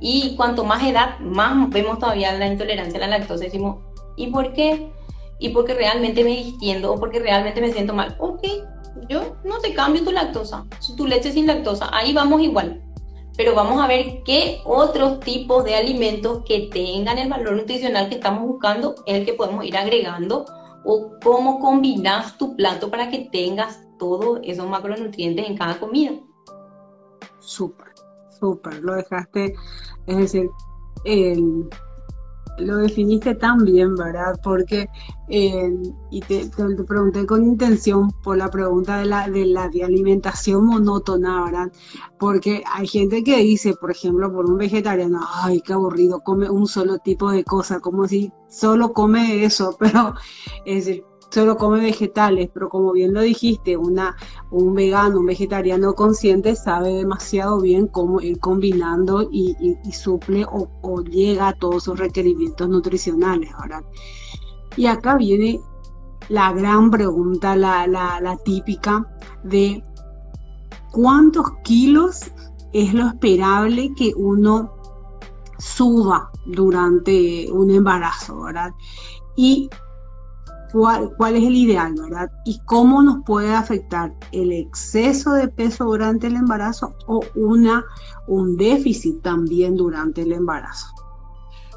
[0.00, 3.44] Y cuanto más edad, más vemos todavía la intolerancia a la lactosa.
[3.44, 3.78] Decimos,
[4.16, 4.92] ¿y por qué?
[5.38, 8.16] Y porque realmente me distiendo o porque realmente me siento mal.
[8.18, 8.42] Ok,
[9.08, 10.64] yo no te cambio tu lactosa,
[10.96, 12.82] tu leche sin lactosa, ahí vamos igual.
[13.36, 18.16] Pero vamos a ver qué otros tipos de alimentos que tengan el valor nutricional que
[18.16, 20.44] estamos buscando el que podemos ir agregando
[20.84, 26.12] o cómo combinas tu plato para que tengas todos esos macronutrientes en cada comida.
[27.38, 27.87] Súper
[28.38, 29.54] súper, lo dejaste,
[30.06, 30.50] es decir,
[32.58, 34.38] lo definiste tan bien, ¿verdad?
[34.42, 34.88] Porque,
[35.28, 36.50] y te,
[36.86, 41.72] pregunté con intención por la pregunta de la, de la de alimentación monótona, ¿verdad?
[42.18, 46.66] Porque hay gente que dice, por ejemplo, por un vegetariano, ay, qué aburrido, come un
[46.66, 50.14] solo tipo de cosa, como si solo come eso, pero
[50.64, 54.16] es decir, solo come vegetales, pero como bien lo dijiste, una,
[54.50, 61.48] un vegano, un vegetariano consciente sabe demasiado bien cómo ir combinando y, suple o, llega
[61.48, 63.50] a todos sus requerimientos nutricionales.
[63.60, 63.82] ¿verdad?
[64.76, 65.60] Y acá viene
[66.28, 69.06] la gran pregunta, la, la típica
[69.44, 69.82] de
[70.92, 72.30] cuántos kilos
[72.72, 74.74] es lo esperable que uno
[75.58, 78.72] suba durante un embarazo, ¿verdad?
[79.36, 79.68] Y
[80.72, 82.30] cuál, cuál es el ideal, ¿verdad?
[82.44, 87.84] Y cómo nos puede afectar el exceso de peso durante el embarazo o una,
[88.26, 90.86] un déficit también durante el embarazo.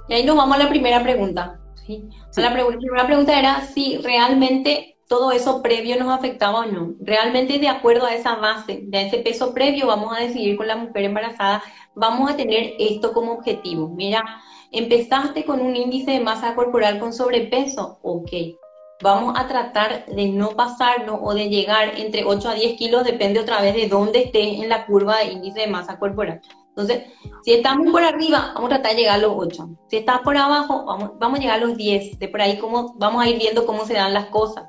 [0.08, 1.60] Y ahí nos vamos a la primera pregunta.
[1.86, 2.10] ¿sí?
[2.36, 6.93] La, primera pregunta era si realmente todo eso previo nos afectaba o no.
[6.99, 10.77] Realmente de acuerdo a esa base, de ese peso previo, vamos a decidir con la
[10.77, 11.62] mujer embarazada,
[11.95, 13.89] vamos a tener esto como objetivo.
[13.89, 14.23] Mira,
[14.71, 18.32] empezaste con un índice de masa corporal con sobrepeso, ok
[19.01, 23.39] vamos a tratar de no pasarnos o de llegar entre 8 a 10 kilos, depende
[23.39, 26.41] otra vez de dónde esté en la curva de índice de masa corporal.
[26.69, 27.03] Entonces,
[27.43, 29.69] si estamos por arriba, vamos a tratar de llegar a los 8.
[29.87, 32.17] Si estás por abajo, vamos, vamos a llegar a los 10.
[32.17, 34.65] De por ahí como, vamos a ir viendo cómo se dan las cosas.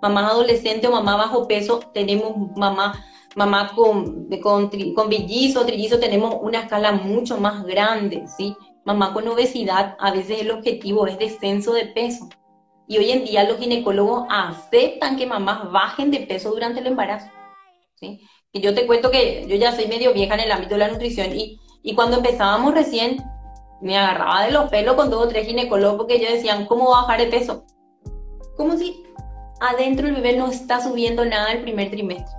[0.00, 3.04] Mamá adolescente o mamá bajo peso, tenemos mamá,
[3.36, 8.56] mamá con, con, con billizo, trillizo, tenemos una escala mucho más grande, ¿sí?
[8.84, 12.28] Mamá con obesidad, a veces el objetivo es descenso de peso.
[12.92, 17.26] Y hoy en día los ginecólogos aceptan que mamás bajen de peso durante el embarazo.
[17.94, 18.20] ¿sí?
[18.52, 20.88] Y yo te cuento que yo ya soy medio vieja en el ámbito de la
[20.88, 23.16] nutrición y, y cuando empezábamos recién
[23.80, 27.18] me agarraba de los pelos con dos o tres ginecólogos porque ellos decían, ¿cómo bajar
[27.20, 27.64] de peso?
[28.58, 29.02] Como si
[29.62, 32.36] adentro el bebé no está subiendo nada el primer trimestre.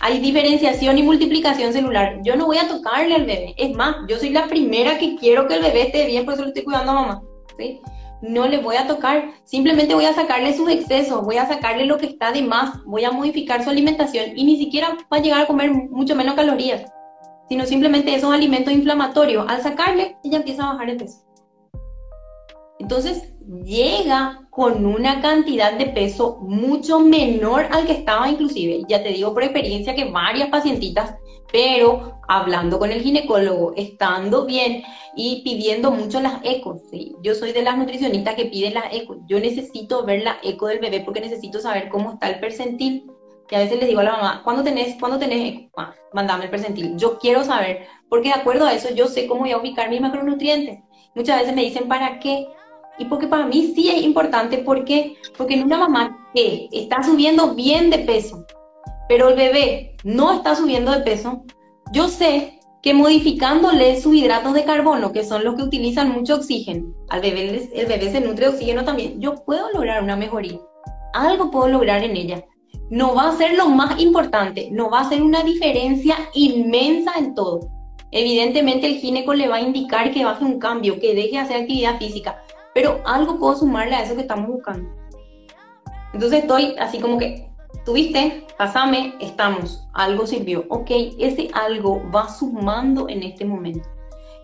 [0.00, 2.20] Hay diferenciación y multiplicación celular.
[2.22, 3.54] Yo no voy a tocarle al bebé.
[3.58, 6.44] Es más, yo soy la primera que quiero que el bebé esté bien, por eso
[6.44, 7.22] lo estoy cuidando a mamá.
[7.58, 7.82] ¿sí?
[8.22, 11.98] No le voy a tocar, simplemente voy a sacarle sus excesos, voy a sacarle lo
[11.98, 15.42] que está de más, voy a modificar su alimentación y ni siquiera va a llegar
[15.42, 16.90] a comer mucho menos calorías,
[17.48, 19.46] sino simplemente esos alimentos inflamatorios.
[19.48, 21.24] Al sacarle, ella empieza a bajar el peso.
[22.78, 28.82] Entonces llega con una cantidad de peso mucho menor al que estaba inclusive.
[28.88, 31.14] Ya te digo por experiencia que varias pacientitas,
[31.52, 34.82] pero hablando con el ginecólogo, estando bien
[35.16, 36.80] y pidiendo mucho las ecos.
[37.22, 39.18] Yo soy de las nutricionistas que piden las ecos.
[39.26, 43.10] Yo necesito ver la eco del bebé porque necesito saber cómo está el percentil.
[43.50, 45.70] Y a veces les digo a la mamá, ¿cuándo tenés, ¿cuándo tenés eco?
[45.76, 46.96] Ah, mandame el percentil.
[46.96, 50.00] Yo quiero saber, porque de acuerdo a eso yo sé cómo voy a ubicar mis
[50.00, 50.78] macronutrientes.
[51.16, 52.46] Muchas veces me dicen, ¿para qué?
[52.98, 55.16] Y porque para mí sí es importante, ¿por qué?
[55.36, 58.44] Porque en una mamá que está subiendo bien de peso,
[59.10, 61.42] pero el bebé no está subiendo de peso,
[61.92, 66.94] yo sé que modificándole sus hidratos de carbono, que son los que utilizan mucho oxígeno,
[67.08, 70.60] al bebé, el bebé se nutre de oxígeno también, yo puedo lograr una mejoría.
[71.12, 72.44] Algo puedo lograr en ella.
[72.88, 77.34] No va a ser lo más importante, no va a ser una diferencia inmensa en
[77.34, 77.68] todo.
[78.12, 81.62] Evidentemente el gineco le va a indicar que baje un cambio, que deje de hacer
[81.62, 82.40] actividad física,
[82.74, 84.88] pero algo puedo sumarle a eso que estamos buscando.
[86.14, 87.49] Entonces estoy así como que,
[87.84, 90.64] tuviste, pasame, estamos, algo sirvió.
[90.68, 93.88] Ok, ese algo va sumando en este momento.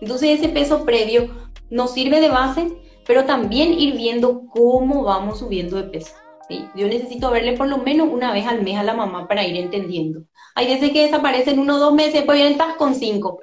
[0.01, 1.29] Entonces ese peso previo
[1.69, 2.67] nos sirve de base,
[3.05, 6.13] pero también ir viendo cómo vamos subiendo de peso.
[6.75, 9.57] Yo necesito verle por lo menos una vez al mes a la mamá para ir
[9.57, 10.21] entendiendo.
[10.55, 13.39] Hay veces que desaparecen uno o dos meses, pues vienen con cinco.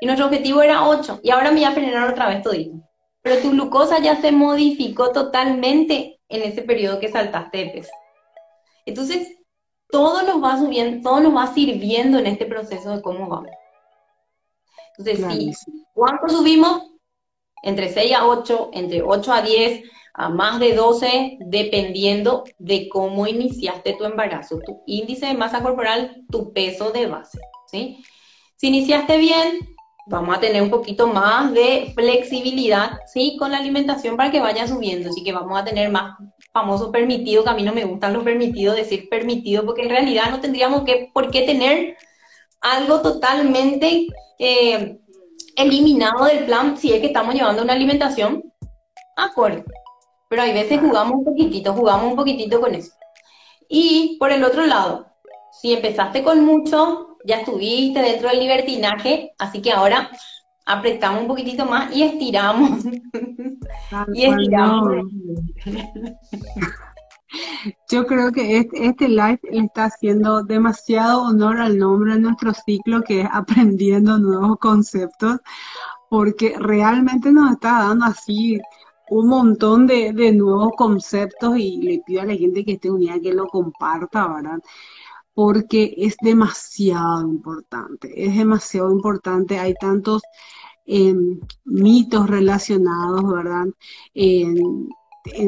[0.00, 1.18] Y nuestro objetivo era ocho.
[1.22, 2.82] Y ahora me voy a frenar otra vez todito
[3.22, 7.90] pero tu glucosa ya se modificó totalmente en ese periodo que saltaste de peso.
[8.86, 9.38] Entonces,
[9.88, 13.50] todo nos va subiendo, todo nos va sirviendo en este proceso de cómo vamos.
[14.96, 15.56] Entonces,
[15.94, 16.90] ¿cuánto subimos?
[17.62, 19.82] Entre 6 a 8, entre 8 a 10,
[20.14, 26.24] a más de 12, dependiendo de cómo iniciaste tu embarazo, tu índice de masa corporal,
[26.30, 27.38] tu peso de base,
[27.70, 28.04] ¿sí?
[28.56, 29.71] Si iniciaste bien,
[30.06, 33.36] vamos a tener un poquito más de flexibilidad, ¿sí?
[33.38, 36.16] Con la alimentación para que vaya subiendo, así que vamos a tener más
[36.52, 40.30] famoso permitido, que a mí no me gustan los permitidos, decir permitido, porque en realidad
[40.30, 41.96] no tendríamos que, por qué tener
[42.60, 44.98] algo totalmente eh,
[45.56, 48.42] eliminado del plan si es que estamos llevando una alimentación
[49.16, 49.64] acorde.
[50.28, 52.92] Pero hay veces jugamos un poquitito, jugamos un poquitito con eso.
[53.68, 55.06] Y por el otro lado,
[55.60, 60.10] si empezaste con mucho, ya estuviste dentro del libertinaje, así que ahora
[60.64, 62.84] apretamos un poquitito más y estiramos.
[64.14, 65.06] y estiramos.
[67.90, 72.52] Yo creo que este, este, live le está haciendo demasiado honor al nombre de nuestro
[72.52, 75.38] ciclo, que es Aprendiendo Nuevos Conceptos,
[76.10, 78.60] porque realmente nos está dando así
[79.08, 83.20] un montón de, de nuevos conceptos y le pido a la gente que esté unida
[83.20, 84.58] que lo comparta, ¿verdad?
[85.34, 90.22] Porque es demasiado importante, es demasiado importante, hay tantos
[90.86, 93.66] em, mitos relacionados, ¿verdad?
[94.14, 94.88] En,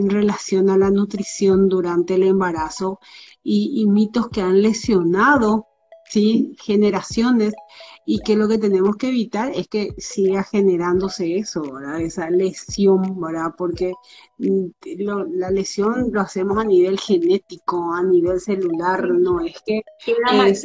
[0.09, 3.01] relación a la nutrición durante el embarazo
[3.43, 5.67] y mitos que han lesionado,
[6.09, 6.57] ¿sí?
[6.63, 7.55] Generaciones
[8.07, 12.01] y que lo que tenemos que evitar es que siga generándose eso, ¿verdad?
[12.01, 13.55] Esa lesión, ¿verdad?
[13.57, 13.95] Porque
[14.39, 14.67] mm,
[15.33, 20.63] la lesión lo hacemos a nivel genético, a nivel celular, no es que es,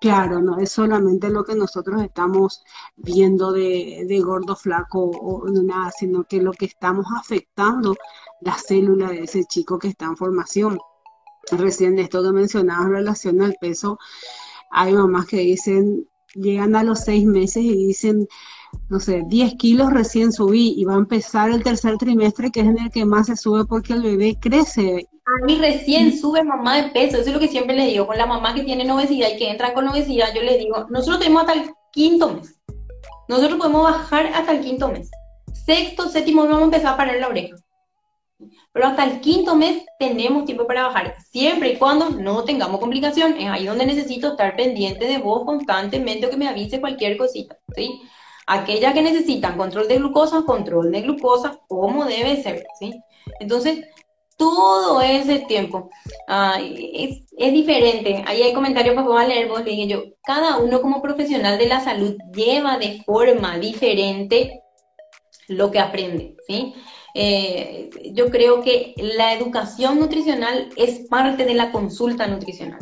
[0.00, 2.62] claro, no es solamente lo que nosotros estamos
[2.96, 7.94] viendo de, de gordo, flaco o nada, sino que lo que estamos afectando
[8.40, 10.78] la célula de ese chico que está en formación.
[11.50, 13.98] Recién esto que mencionabas en relación al peso,
[14.70, 18.28] hay mamás que dicen, llegan a los seis meses y dicen,
[18.88, 22.66] no sé, 10 kilos recién subí y va a empezar el tercer trimestre que es
[22.66, 25.08] en el que más se sube porque el bebé crece.
[25.24, 28.18] A mí recién sube mamá de peso, eso es lo que siempre le digo, con
[28.18, 31.42] la mamá que tiene obesidad y que entra con obesidad, yo le digo, nosotros tenemos
[31.42, 32.58] hasta el quinto mes,
[33.28, 35.10] nosotros podemos bajar hasta el quinto mes.
[35.52, 37.56] Sexto, séptimo, vamos a empezar a parar la oreja.
[38.72, 43.34] Pero hasta el quinto mes tenemos tiempo para bajar, siempre y cuando no tengamos complicación.
[43.38, 47.58] Es ahí donde necesito estar pendiente de vos constantemente o que me avise cualquier cosita,
[47.74, 48.00] ¿sí?
[48.46, 52.94] Aquellas que necesitan control de glucosa, control de glucosa, como debe ser, ¿sí?
[53.40, 53.84] Entonces,
[54.36, 55.90] todo ese tiempo
[56.60, 58.22] es, es, diferente.
[58.26, 61.66] Ahí hay comentarios que a leer, vos le dije yo, cada uno como profesional de
[61.66, 64.62] la salud lleva de forma diferente
[65.48, 66.74] lo que aprende, ¿sí?
[67.20, 72.78] Eh, yo creo que la educación nutricional es parte de la consulta nutricional.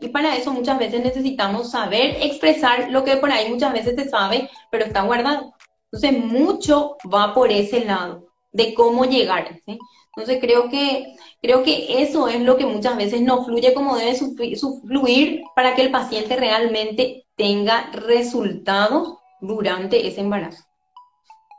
[0.00, 4.08] Y para eso muchas veces necesitamos saber expresar lo que por ahí muchas veces se
[4.08, 5.54] sabe, pero está guardado.
[5.92, 8.26] Entonces, mucho va por ese lado.
[8.52, 9.60] de cómo llegar.
[9.64, 14.16] Entonces creo que, creo que eso es lo que muchas veces no fluye como debe
[14.16, 20.64] fluir para que el paciente realmente tenga resultados durante ese embarazo.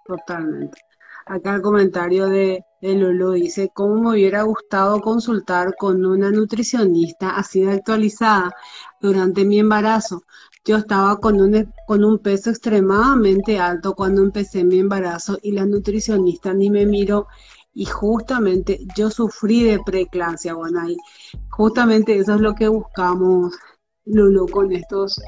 [0.05, 0.77] Totalmente.
[1.25, 7.31] Acá el comentario de, de Lulu dice, ¿cómo me hubiera gustado consultar con una nutricionista
[7.37, 8.53] así de actualizada
[8.99, 10.23] durante mi embarazo?
[10.65, 15.65] Yo estaba con un, con un peso extremadamente alto cuando empecé mi embarazo y la
[15.65, 17.27] nutricionista ni me miró
[17.73, 20.55] y justamente yo sufrí de preeclampsia,
[21.49, 23.55] justamente eso es lo que buscamos,
[24.05, 25.21] Lulu, con estos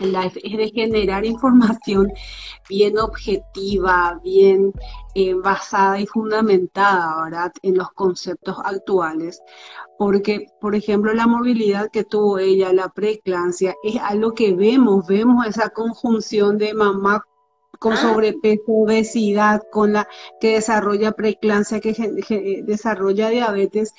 [0.00, 2.10] es de generar información
[2.68, 4.72] bien objetiva, bien
[5.14, 9.40] eh, basada y fundamentada, ¿verdad?, en los conceptos actuales,
[9.98, 15.46] porque, por ejemplo, la movilidad que tuvo ella, la preeclampsia, es algo que vemos, vemos
[15.46, 17.24] esa conjunción de mamá
[17.80, 17.96] con ah.
[17.96, 20.06] sobrepeso, obesidad, con la
[20.40, 23.92] que desarrolla preeclampsia, que, desarrolla diabetes,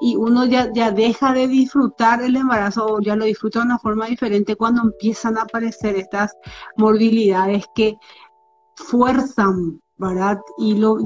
[0.00, 3.78] y uno ya, ya deja de disfrutar el embarazo o ya lo disfruta de una
[3.78, 6.32] forma diferente cuando empiezan a aparecer estas
[6.76, 7.96] morbilidades que
[8.76, 10.40] fuerzan, ¿verdad?
[10.58, 10.98] Y lo,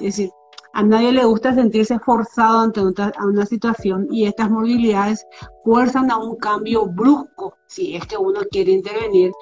[0.00, 0.30] es decir,
[0.72, 5.24] a nadie le gusta sentirse forzado ante una situación y estas morbilidades
[5.64, 9.32] fuerzan a un cambio brusco, si es que uno quiere intervenir,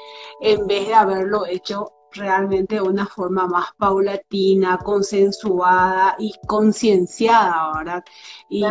[0.42, 8.04] en vez de haberlo hecho realmente de una forma más paulatina, consensuada y concienciada, ¿verdad?
[8.48, 8.62] Y,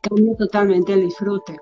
[0.00, 1.56] cambia totalmente el disfrute.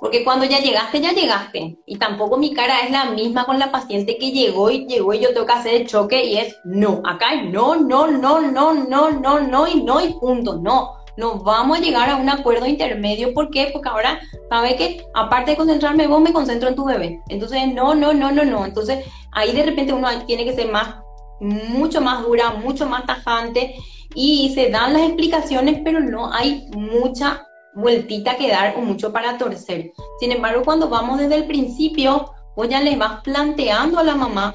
[0.00, 1.78] Porque cuando ya llegaste, ya llegaste.
[1.84, 5.20] Y tampoco mi cara es la misma con la paciente que llegó y llegó y
[5.20, 7.02] yo tengo que hacer el choque y es no.
[7.04, 10.56] Acá es no, no, no, no, no, no, no y no y punto.
[10.56, 13.32] No no vamos a llegar a un acuerdo intermedio.
[13.34, 13.70] ¿Por qué?
[13.72, 17.20] Porque ahora, ¿sabe que Aparte de concentrarme vos, me concentro en tu bebé.
[17.28, 18.64] Entonces, no, no, no, no, no.
[18.64, 20.96] Entonces, ahí de repente uno tiene que ser más,
[21.40, 23.74] mucho más dura, mucho más tajante
[24.14, 29.38] y se dan las explicaciones, pero no hay mucha vueltita que dar o mucho para
[29.38, 29.92] torcer.
[30.18, 34.54] Sin embargo, cuando vamos desde el principio, pues ya le vas planteando a la mamá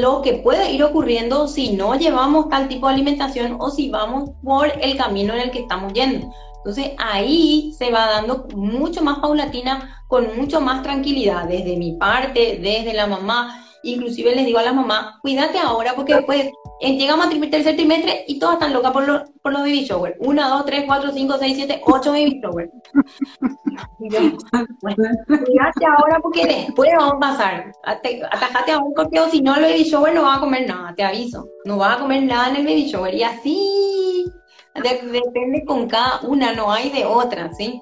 [0.00, 4.30] lo que puede ir ocurriendo si no llevamos tal tipo de alimentación o si vamos
[4.42, 6.32] por el camino en el que estamos yendo.
[6.58, 12.58] Entonces ahí se va dando mucho más paulatina, con mucho más tranquilidad, desde mi parte,
[12.62, 16.50] desde la mamá, Inclusive les digo a la mamá, cuídate ahora porque después
[16.82, 20.16] llegamos al tercer trimestre y todas están locas por, los, por los baby shower.
[20.20, 22.70] Una, dos, tres, cuatro, cinco, seis, siete, ocho baby shower.
[23.98, 27.72] cuídate ahora porque después vamos a pasar.
[27.84, 31.04] Atajate a un porque si no el baby shower no va a comer nada, te
[31.04, 31.46] aviso.
[31.64, 33.14] No va a comer nada en el baby shower.
[33.14, 34.24] Y así
[34.74, 37.80] depende con cada una, no hay de otra, ¿sí?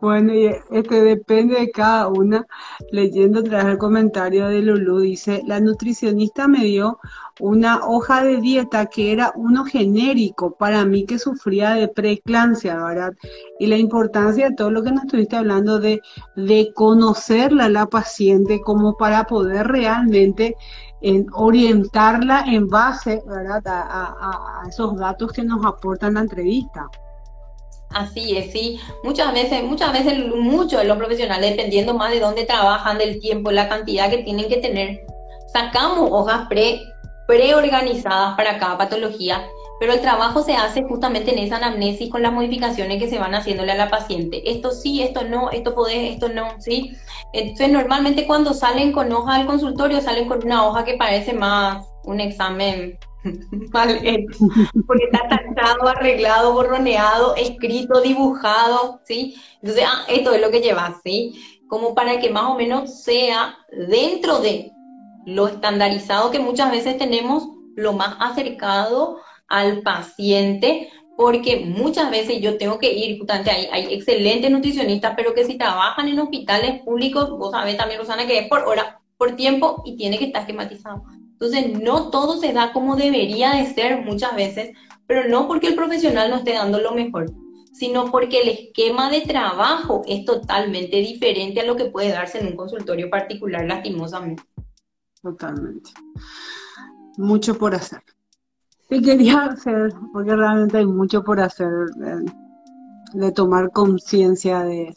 [0.00, 2.46] Bueno, y este depende de cada una.
[2.90, 6.98] Leyendo tras el comentario de Lulu, dice, la nutricionista me dio
[7.40, 13.12] una hoja de dieta que era uno genérico para mí que sufría de preeclampsia, ¿verdad?
[13.58, 16.00] Y la importancia de todo lo que nos estuviste hablando de,
[16.36, 20.56] de conocerla la paciente como para poder realmente
[21.02, 23.62] en orientarla en base, ¿verdad?
[23.66, 26.88] a esos datos que nos aportan la entrevista.
[27.90, 28.80] Así es, sí.
[29.04, 33.50] Muchas veces, muchas veces, muchos de los profesionales, dependiendo más de dónde trabajan, del tiempo,
[33.50, 35.06] la cantidad que tienen que tener,
[35.52, 36.80] sacamos hojas pre,
[37.26, 39.46] preorganizadas para cada patología,
[39.78, 43.34] pero el trabajo se hace justamente en esa anamnesis con las modificaciones que se van
[43.34, 44.42] haciéndole a la paciente.
[44.50, 46.96] Esto sí, esto no, esto podés, esto no, ¿sí?
[47.32, 51.86] Entonces, normalmente cuando salen con hoja del consultorio, salen con una hoja que parece más
[52.04, 52.98] un examen
[54.86, 59.36] porque está tachado, arreglado, borroneado, escrito, dibujado, ¿sí?
[59.60, 61.60] Entonces, ah, esto es lo que lleva, ¿sí?
[61.68, 64.72] Como para que más o menos sea dentro de
[65.26, 72.58] lo estandarizado que muchas veces tenemos, lo más acercado al paciente, porque muchas veces yo
[72.58, 77.30] tengo que ir, justamente hay, hay excelentes nutricionistas, pero que si trabajan en hospitales públicos,
[77.30, 81.02] vos sabés también, Rosana, que es por hora, por tiempo y tiene que estar esquematizado.
[81.38, 84.70] Entonces, no todo se da como debería de ser muchas veces,
[85.06, 87.30] pero no porque el profesional no esté dando lo mejor,
[87.74, 92.46] sino porque el esquema de trabajo es totalmente diferente a lo que puede darse en
[92.46, 94.42] un consultorio particular, lastimosamente.
[95.22, 95.90] Totalmente.
[97.18, 98.00] Mucho por hacer.
[98.88, 101.68] Y quería hacer, porque realmente hay mucho por hacer,
[103.12, 104.94] de, tomar conciencia de,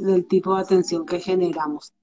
[0.00, 1.94] del tipo de atención que generamos.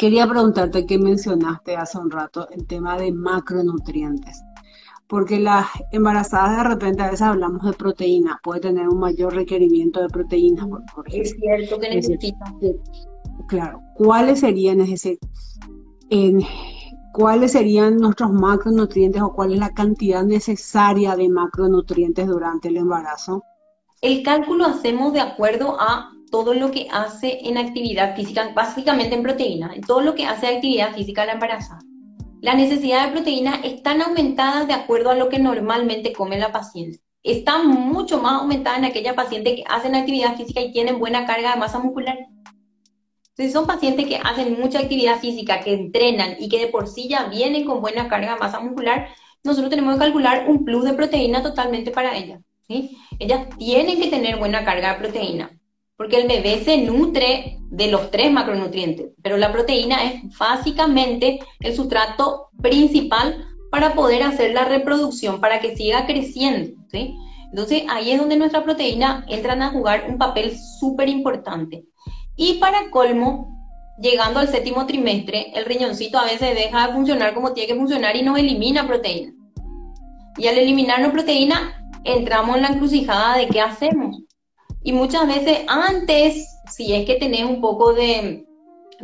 [0.00, 4.42] Quería preguntarte qué mencionaste hace un rato, el tema de macronutrientes.
[5.06, 10.00] Porque las embarazadas de repente a veces hablamos de proteínas, puede tener un mayor requerimiento
[10.00, 10.66] de proteínas.
[10.94, 12.46] Por, es cierto que necesita.
[13.46, 15.18] Claro, ¿cuáles serían ese,
[16.08, 16.40] en,
[17.12, 23.44] cuáles serían nuestros macronutrientes o cuál es la cantidad necesaria de macronutrientes durante el embarazo?
[24.00, 29.22] El cálculo hacemos de acuerdo a todo lo que hace en actividad física, básicamente en
[29.22, 31.80] proteína, en todo lo que hace actividad física la embarazada.
[32.40, 37.00] La necesidad de proteína están aumentadas de acuerdo a lo que normalmente come la paciente.
[37.22, 41.52] Está mucho más aumentada en aquella paciente que hacen actividad física y tienen buena carga
[41.52, 42.16] de masa muscular.
[43.36, 47.08] Si son pacientes que hacen mucha actividad física, que entrenan y que de por sí
[47.08, 49.08] ya vienen con buena carga de masa muscular,
[49.44, 52.40] nosotros tenemos que calcular un plus de proteína totalmente para ellas.
[52.66, 52.96] ¿sí?
[53.18, 55.59] Ellas tienen que tener buena carga de proteína
[56.00, 61.76] porque el bebé se nutre de los tres macronutrientes, pero la proteína es básicamente el
[61.76, 67.14] sustrato principal para poder hacer la reproducción, para que siga creciendo, ¿sí?
[67.50, 71.84] Entonces ahí es donde nuestra proteína entran a jugar un papel súper importante.
[72.34, 73.68] Y para colmo,
[74.00, 78.16] llegando al séptimo trimestre, el riñoncito a veces deja de funcionar como tiene que funcionar
[78.16, 79.34] y nos elimina proteína.
[80.38, 84.22] Y al eliminarnos proteína, entramos en la encrucijada de qué hacemos.
[84.82, 88.46] Y muchas veces antes, si es que tenés un poco de,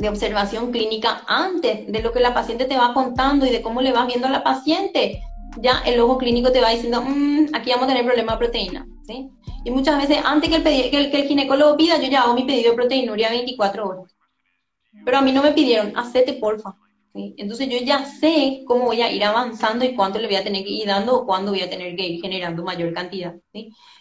[0.09, 3.93] observación clínica antes de lo que la paciente te va contando y de cómo le
[3.93, 5.23] vas viendo a la paciente,
[5.61, 8.87] ya el ojo clínico te va diciendo, mm, aquí vamos a tener problema de proteína.
[9.07, 9.31] ¿sí?
[9.65, 12.35] Y muchas veces antes que el, que, el, que el ginecólogo pida, yo ya hago
[12.35, 14.15] mi pedido de proteinuria 24 horas.
[15.05, 16.77] Pero a mí no me pidieron, hacete porfa.
[17.37, 20.65] Entonces yo ya sé cómo voy a ir avanzando y cuánto le voy a tener
[20.65, 23.35] que ir dando o cuándo voy a tener que ir generando mayor cantidad.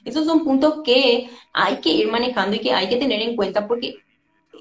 [0.03, 3.67] Esos son puntos que hay que ir manejando y que hay que tener en cuenta
[3.67, 3.95] porque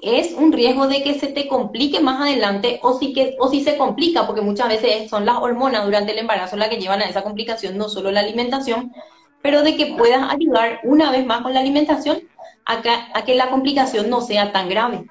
[0.01, 3.61] es un riesgo de que se te complique más adelante o si, que, o si
[3.63, 7.09] se complica, porque muchas veces son las hormonas durante el embarazo las que llevan a
[7.09, 8.93] esa complicación, no solo la alimentación,
[9.41, 12.19] pero de que puedas ayudar una vez más con la alimentación
[12.65, 12.81] a
[13.13, 15.05] a que la complicación no sea tan grave.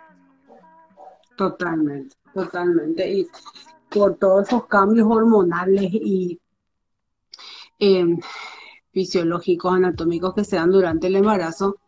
[1.36, 2.16] Totalmente.
[2.34, 3.10] Totalmente.
[3.10, 3.28] Y
[3.88, 6.40] por todos esos cambios hormonales y
[7.78, 8.18] em,
[8.92, 11.78] fisiológicos, anatómicos que se dan durante el embarazo,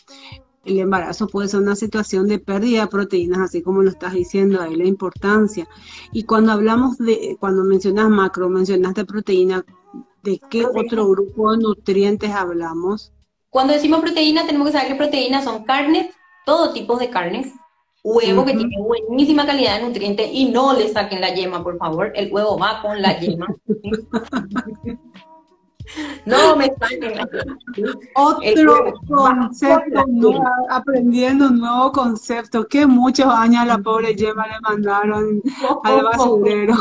[0.64, 4.60] el embarazo puede ser una situación de pérdida de proteínas, así como lo estás diciendo
[4.60, 5.68] ahí, la importancia.
[6.12, 9.64] Y cuando hablamos de, cuando mencionas macro, mencionaste proteína,
[10.22, 13.12] ¿de qué otro grupo de nutrientes hablamos?
[13.50, 17.52] Cuando decimos proteína, tenemos que saber que proteínas son carnes, todo tipo de carnes,
[18.06, 22.12] huevo que tiene buenísima calidad de nutrientes y no le saquen la yema, por favor.
[22.14, 23.46] El huevo va con la yema.
[26.24, 27.58] no me saquen la yema.
[28.14, 30.04] Otro concepto,
[30.70, 35.42] aprendiendo un nuevo concepto, que muchos años a la pobre yema le mandaron
[35.82, 36.76] al basurero.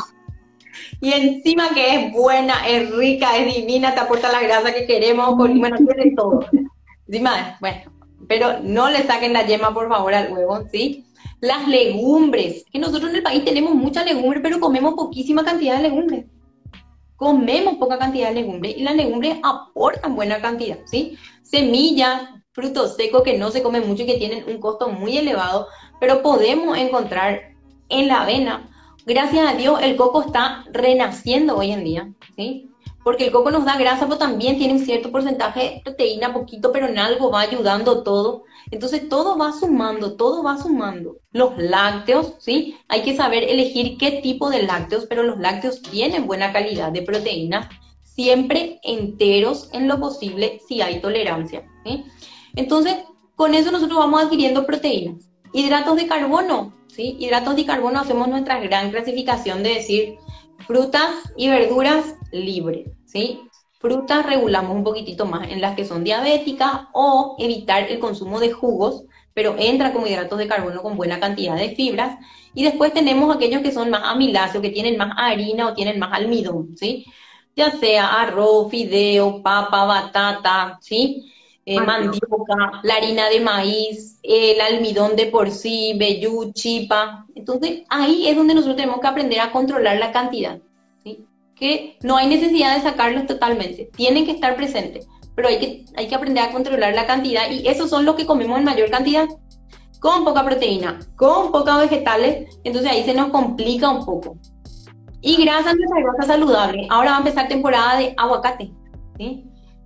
[1.02, 5.36] Y encima que es buena, es rica, es divina, te aporta la grasa que queremos,
[5.36, 6.46] bueno, tiene todo.
[7.08, 7.82] Encima, bueno,
[8.28, 11.06] pero no le saquen la yema, por favor, al huevo, ¿sí?
[11.46, 15.84] Las legumbres, que nosotros en el país tenemos mucha legumbre, pero comemos poquísima cantidad de
[15.84, 16.26] legumbres.
[17.16, 21.18] Comemos poca cantidad de legumbres y las legumbres aportan buena cantidad, ¿sí?
[21.44, 25.68] Semillas, frutos secos que no se comen mucho y que tienen un costo muy elevado,
[26.00, 27.54] pero podemos encontrar
[27.90, 28.68] en la avena.
[29.06, 32.72] Gracias a Dios el coco está renaciendo hoy en día, ¿sí?
[33.04, 36.72] Porque el coco nos da grasa, pero también tiene un cierto porcentaje de proteína, poquito,
[36.72, 38.46] pero en algo va ayudando todo.
[38.72, 41.18] Entonces todo va sumando, todo va sumando.
[41.32, 42.78] Los lácteos, ¿sí?
[42.88, 47.02] Hay que saber elegir qué tipo de lácteos, pero los lácteos tienen buena calidad de
[47.02, 47.68] proteínas,
[48.02, 51.68] siempre enteros en lo posible si hay tolerancia.
[51.84, 52.06] ¿sí?
[52.56, 52.96] Entonces,
[53.36, 55.30] con eso nosotros vamos adquiriendo proteínas.
[55.54, 57.18] Hidratos de carbono, ¿sí?
[57.20, 60.16] Hidratos de carbono hacemos nuestra gran clasificación de decir
[60.66, 63.42] frutas y verduras libres, ¿sí?
[63.80, 68.52] Frutas regulamos un poquitito más en las que son diabéticas o evitar el consumo de
[68.52, 69.04] jugos,
[69.34, 72.18] pero entra como hidratos de carbono con buena cantidad de fibras.
[72.54, 76.14] Y después tenemos aquellos que son más amiláceos, que tienen más harina o tienen más
[76.14, 77.06] almidón, ¿sí?
[77.56, 81.32] Ya sea arroz, fideo, papa, batata, ¿sí?
[81.66, 87.26] Eh, mandioca, la harina de maíz, el almidón de por sí, vellú, chipa.
[87.36, 90.60] Entonces, ahí es donde nosotros tenemos que aprender a controlar la cantidad
[91.56, 96.08] que no hay necesidad de sacarlos totalmente, tienen que estar presentes, pero hay que, hay
[96.08, 99.28] que aprender a controlar la cantidad y esos son los que comemos en mayor cantidad,
[100.00, 104.38] con poca proteína, con pocos vegetales, entonces ahí se nos complica un poco.
[105.22, 106.86] Y grasa, nuestra grasa saludable.
[106.92, 108.72] Ahora va a empezar temporada de aguacate.
[109.18, 109.44] ¿sí?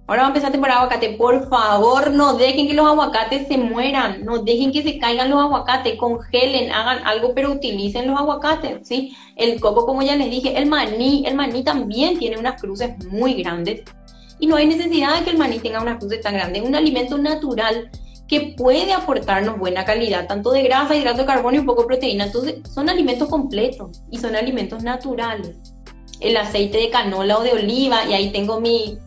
[0.10, 1.18] Ahora va a empezar temporada de aguacate.
[1.18, 4.26] Por favor, no dejen que los aguacates se mueran.
[4.26, 6.00] No dejen que se caigan los aguacates.
[6.00, 8.88] Congelen, hagan algo, pero utilicen los aguacates.
[8.88, 9.16] ¿sí?
[9.36, 11.24] El coco, como ya les dije, el maní.
[11.28, 13.84] El maní también tiene unas cruces muy grandes.
[14.40, 16.64] Y no hay necesidad de que el maní tenga unas cruces tan grandes.
[16.64, 17.92] Es un alimento natural
[18.28, 21.88] que puede aportarnos buena calidad, tanto de grasa, hidrato de carbono y un poco de
[21.88, 22.26] proteína.
[22.26, 25.56] Entonces, son alimentos completos y son alimentos naturales.
[26.20, 28.98] el aceite de canola o de oliva y ahí tengo mi,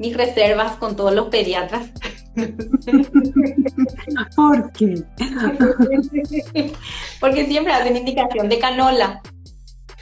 [0.00, 1.90] mis reservas con todos los pediatras.
[4.34, 5.04] ¿Por qué?
[7.20, 9.20] Porque siempre hacen indicación de canola.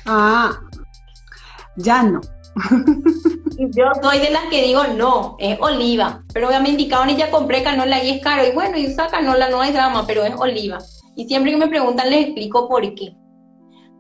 [0.06, 0.58] Ah,
[1.76, 2.22] ya no.
[3.58, 6.22] Yo soy de las que digo no, es oliva.
[6.32, 8.46] Pero ya me indicaron y ya compré canola y es caro.
[8.46, 10.78] Y bueno, y usa canola, no hay drama, pero es oliva.
[11.16, 13.16] Y siempre que me preguntan les explico por qué.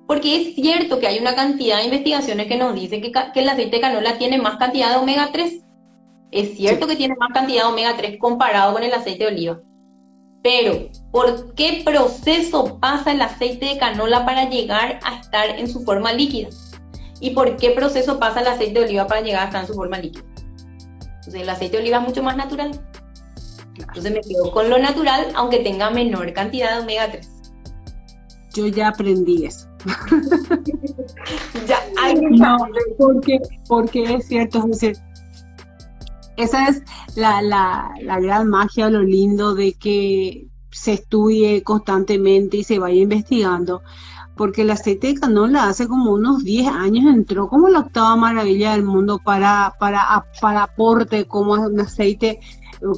[0.06, 3.48] Porque es cierto que hay una cantidad de investigaciones que nos dicen que, que el
[3.48, 5.64] aceite de canola tiene más cantidad de omega 3.
[6.30, 9.60] Es cierto que tiene más cantidad de omega 3 comparado con el aceite de oliva.
[10.42, 15.82] Pero, ¿por qué proceso pasa el aceite de canola para llegar a estar en su
[15.84, 16.48] forma líquida?
[17.20, 19.74] ¿Y por qué proceso pasa el aceite de oliva para llegar a estar en su
[19.74, 20.24] forma líquida?
[21.00, 22.70] Entonces, el aceite de oliva es mucho más natural.
[23.78, 27.28] Entonces me quedo con lo natural, aunque tenga menor cantidad de omega 3.
[28.54, 29.68] Yo ya aprendí eso.
[31.66, 32.56] ya, hay no,
[32.98, 35.07] porque, porque es cierto, es cierto
[36.38, 36.82] esa es
[37.16, 43.00] la, la, la gran magia, lo lindo de que se estudie constantemente y se vaya
[43.00, 43.82] investigando
[44.38, 48.72] porque el aceite de canola hace como unos 10 años entró como la octava maravilla
[48.72, 52.38] del mundo para, para, para aporte, como un aceite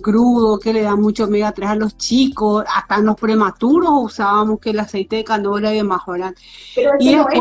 [0.03, 4.61] crudo que le da mucho omega 3 a los chicos, hasta en los prematuros usábamos
[4.61, 6.34] que el aceite de canola y mejorar.
[6.74, 7.41] Pero y después,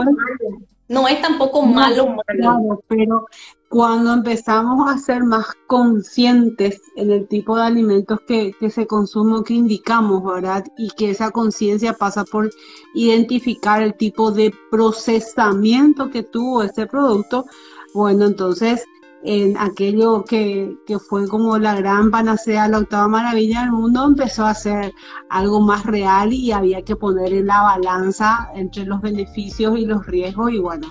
[0.88, 2.82] no es tampoco malo, malo.
[2.88, 3.26] pero
[3.70, 9.54] cuando empezamos a ser más conscientes en el tipo de alimentos que, se consumen, que
[9.54, 10.66] indicamos, ¿verdad?
[10.76, 12.50] Y que esa conciencia pasa por
[12.96, 17.46] identificar el tipo de procesamiento que tuvo ese producto,
[17.94, 18.84] bueno, entonces
[19.24, 24.46] en aquello que, que, fue como la gran panacea, la octava maravilla del mundo, empezó
[24.46, 24.94] a ser
[25.30, 30.08] algo más real y había que poner en la balanza entre los beneficios y los
[30.08, 30.88] riesgos y bueno,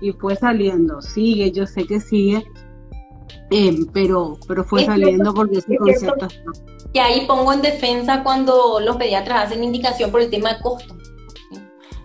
[0.00, 2.44] y fue saliendo, sigue, yo sé que sigue,
[3.50, 6.28] eh, pero, pero fue saliendo porque ese concepto
[6.92, 10.96] Y ahí pongo en defensa cuando los pediatras hacen indicación por el tema de costo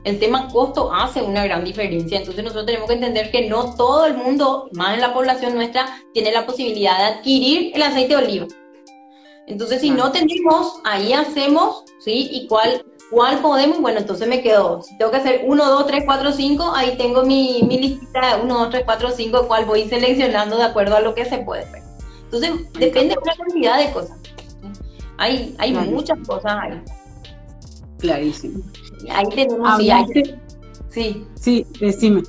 [0.07, 2.17] el tema costo hace una gran diferencia.
[2.17, 5.85] Entonces nosotros tenemos que entender que no todo el mundo, más en la población nuestra,
[6.13, 8.47] tiene la posibilidad de adquirir el aceite de oliva.
[9.47, 12.29] Entonces si no tenemos, ahí hacemos, ¿sí?
[12.31, 13.79] ¿Y cuál, cuál podemos?
[13.81, 17.23] Bueno, entonces me quedo, si tengo que hacer 1, 2, 3, 4, 5, ahí tengo
[17.23, 21.01] mi, mi listita de 1, 2, 3, 4, 5, cuál voy seleccionando de acuerdo a
[21.01, 21.83] lo que se puede ver.
[22.23, 24.17] Entonces depende de una cantidad de cosas.
[25.17, 26.81] Hay, hay muchas cosas ahí.
[27.99, 28.63] Clarísimo.
[29.09, 29.81] Ahí tenemos,
[30.89, 32.23] sí, sí, decime.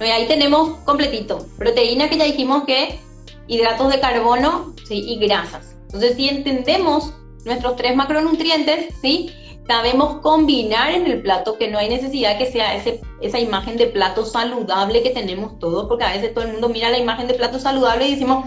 [0.00, 1.46] Ahí tenemos completito.
[1.58, 2.98] Proteína que ya dijimos que
[3.46, 4.98] hidratos de carbono ¿sí?
[4.98, 5.76] y grasas.
[5.84, 7.12] Entonces, si entendemos
[7.44, 9.30] nuestros tres macronutrientes, ¿sí?
[9.70, 14.24] Sabemos combinar en el plato, que no hay necesidad que sea esa imagen de plato
[14.24, 17.60] saludable que tenemos todos, porque a veces todo el mundo mira la imagen de plato
[17.60, 18.46] saludable y decimos,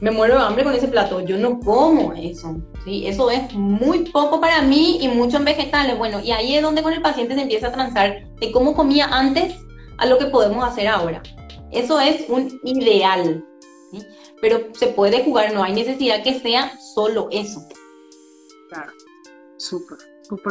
[0.00, 3.06] me muero de hambre con ese plato, yo no como eso, ¿sí?
[3.06, 5.96] Eso es muy poco para mí y mucho en vegetales.
[5.96, 9.06] Bueno, y ahí es donde con el paciente se empieza a transar de cómo comía
[9.12, 9.54] antes
[9.98, 11.22] a lo que podemos hacer ahora.
[11.70, 13.44] Eso es un ideal,
[14.40, 17.60] pero se puede jugar, no hay necesidad que sea solo eso.
[18.70, 18.90] Claro,
[19.58, 19.98] súper,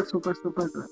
[0.05, 0.89] súper, súper, súper.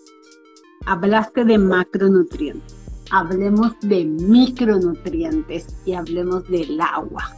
[0.86, 2.76] Hablaste de macronutrientes,
[3.12, 7.36] hablemos de micronutrientes y hablemos del agua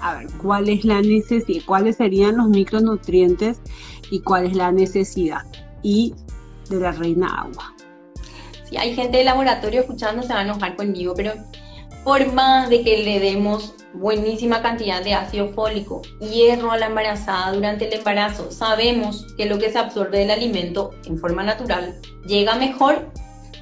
[0.00, 1.64] a ver, ¿cuál es la necesidad?
[1.66, 3.60] ¿Cuáles serían los micronutrientes
[4.10, 5.42] y cuál es la necesidad?
[5.82, 6.14] Y
[6.68, 7.74] de la reina agua.
[8.68, 11.32] Si hay gente de laboratorio escuchando, se va a enojar conmigo, pero
[12.06, 17.50] por más de que le demos buenísima cantidad de ácido fólico, hierro a la embarazada
[17.50, 22.54] durante el embarazo, sabemos que lo que se absorbe del alimento en forma natural llega
[22.54, 23.10] mejor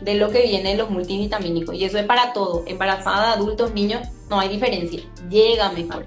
[0.03, 1.75] de lo que viene en los multivitamínicos.
[1.75, 6.07] Y eso es para todo, embarazada, adultos, niños, no hay diferencia, llega mejor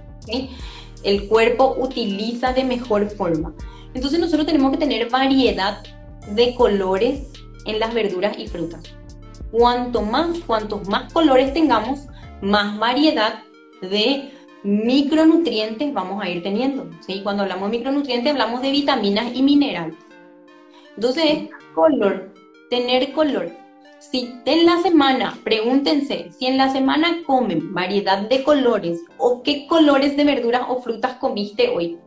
[1.04, 3.56] el cuerpo utiliza de mejor forma.
[3.96, 5.82] Entonces nosotros tenemos que tener variedad
[6.36, 7.22] de colores
[7.66, 8.84] en las verduras y frutas.
[9.50, 12.02] Cuanto más, cuantos más colores tengamos,
[12.42, 13.44] más variedad
[13.82, 14.32] de
[14.64, 16.90] micronutrientes vamos a ir teniendo.
[17.06, 17.22] ¿sí?
[17.24, 19.96] Cuando hablamos de micronutrientes hablamos de vitaminas y minerales.
[20.96, 22.34] Entonces, color,
[22.70, 23.52] tener color.
[24.00, 29.68] Si en la semana, pregúntense, si en la semana comen variedad de colores o qué
[29.68, 31.98] colores de verduras o frutas comiste hoy.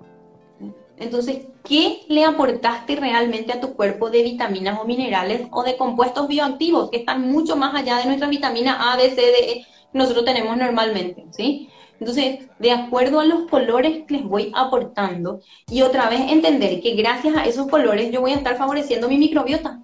[0.99, 6.29] Entonces, ¿qué le aportaste realmente a tu cuerpo de vitaminas o minerales o de compuestos
[6.29, 10.25] bioactivos que están mucho más allá de nuestras vitaminas A, B, C, D, E nosotros
[10.25, 11.69] tenemos normalmente, ¿sí?
[11.99, 16.95] Entonces, de acuerdo a los colores que les voy aportando y otra vez entender que
[16.95, 19.81] gracias a esos colores yo voy a estar favoreciendo mi microbiota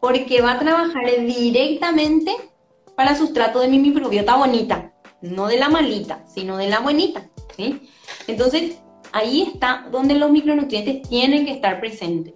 [0.00, 2.32] porque va a trabajar directamente
[2.94, 7.82] para sustrato de mi microbiota bonita, no de la malita, sino de la buenita, ¿sí?
[8.26, 8.78] Entonces,
[9.12, 12.34] ahí está donde los micronutrientes tienen que estar presentes,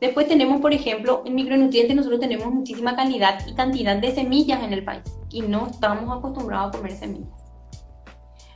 [0.00, 4.72] Después tenemos, por ejemplo, en micronutrientes nosotros tenemos muchísima calidad y cantidad de semillas en
[4.72, 7.30] el país y no estamos acostumbrados a comer semillas.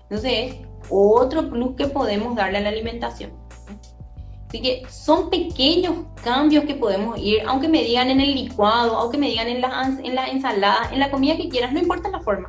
[0.03, 0.57] Entonces,
[0.91, 3.33] otro plus que podemos darle a la alimentación.
[4.49, 9.17] Así que son pequeños cambios que podemos ir, aunque me digan en el licuado, aunque
[9.17, 12.21] me digan en la, en la ensalada, en la comida que quieras, no importa la
[12.21, 12.49] forma,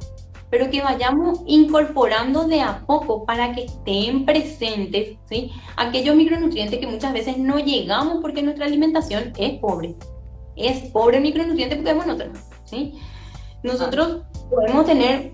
[0.53, 5.51] pero que vayamos incorporando de a poco para que estén presentes ¿sí?
[5.77, 9.95] aquellos micronutrientes que muchas veces no llegamos porque nuestra alimentación es pobre.
[10.55, 12.39] Es pobre en micronutrientes porque es.
[12.65, 12.99] ¿sí?
[13.63, 15.31] Nosotros podemos tener,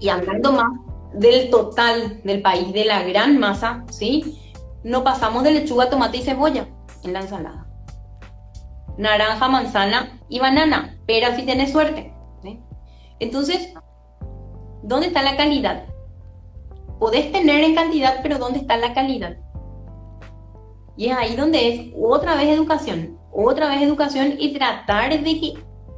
[0.00, 0.72] y hablando más
[1.12, 4.40] del total del país, de la gran masa, ¿sí?
[4.82, 6.66] no pasamos de lechuga, tomate y cebolla
[7.04, 7.66] en la ensalada.
[8.96, 12.14] Naranja, manzana y banana, pera si tienes suerte.
[13.18, 13.74] Entonces,
[14.82, 15.84] ¿dónde está la calidad?
[16.98, 19.36] Podés tener en cantidad, pero ¿dónde está la calidad?
[20.96, 25.54] Y es ahí donde es otra vez educación, otra vez educación y tratar de que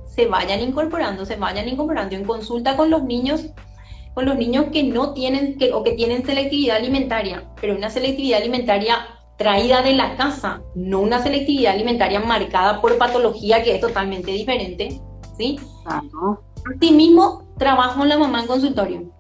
[0.07, 3.47] se vayan incorporando, se vayan incorporando en consulta con los niños
[4.15, 8.41] con los niños que no tienen que, o que tienen selectividad alimentaria, pero una selectividad
[8.41, 9.07] alimentaria
[9.39, 15.01] traída de la casa, no una selectividad alimentaria marcada por patología que es totalmente diferente,
[15.37, 15.59] ¿sí?
[15.83, 16.43] Claro.
[16.81, 19.13] mismo trabajo en la mamá en consultorio.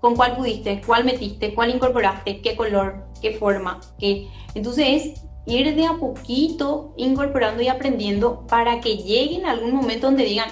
[0.00, 0.82] ¿Con cuál pudiste?
[0.84, 1.54] ¿Cuál metiste?
[1.54, 2.40] ¿Cuál incorporaste?
[2.40, 3.06] ¿Qué color?
[3.22, 3.80] ¿Qué forma?
[3.98, 4.28] ¿Qué?
[4.54, 10.06] Entonces es ir de a poquito incorporando y aprendiendo para que lleguen a algún momento
[10.06, 10.50] donde digan,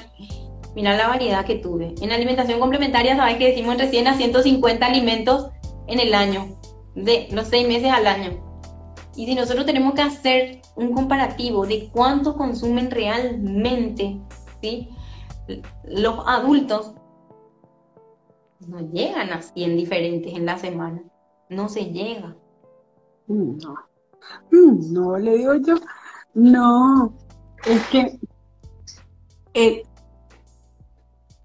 [0.74, 1.94] Mira la variedad que tuve.
[2.00, 5.50] En alimentación complementaria, sabes que decimos entre 100 a 150 alimentos
[5.86, 6.56] en el año,
[6.94, 8.42] de los seis meses al año.
[9.14, 14.18] Y si nosotros tenemos que hacer un comparativo de cuánto consumen realmente,
[14.62, 14.88] ¿sí?
[15.84, 16.94] Los adultos
[18.68, 21.02] no llegan a 100 diferentes en la semana.
[21.48, 22.36] No se llega.
[23.26, 23.74] Mm, no.
[24.50, 25.74] Mm, no, le digo yo.
[26.34, 27.12] No.
[27.66, 28.18] Es que
[29.54, 29.82] eh,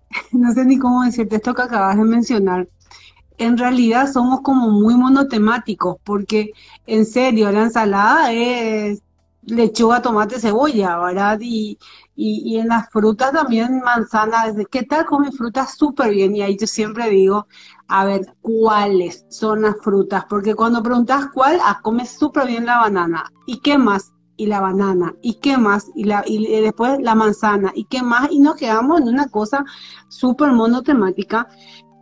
[0.32, 2.68] no sé ni cómo decirte esto que acabas de mencionar.
[3.38, 6.52] En realidad somos como muy monotemáticos, porque
[6.88, 9.04] en serio, la ensalada es
[9.48, 11.40] lechuga, tomate, cebolla, ¿verdad?
[11.42, 11.78] Y,
[12.16, 14.56] y, en las frutas también manzanas.
[14.70, 15.76] ¿Qué tal come frutas?
[15.78, 16.36] Súper bien.
[16.36, 17.48] Y ahí yo siempre digo,
[17.88, 20.26] a ver, ¿cuáles son las frutas?
[20.30, 23.32] Porque cuando preguntas cuál, ah, comes súper bien la banana.
[23.46, 24.14] ¿Y qué más?
[24.40, 28.32] y la banana, y qué más, y, la, y después la manzana, y qué más,
[28.32, 29.66] y nos quedamos en una cosa
[30.10, 31.48] súper monotemática.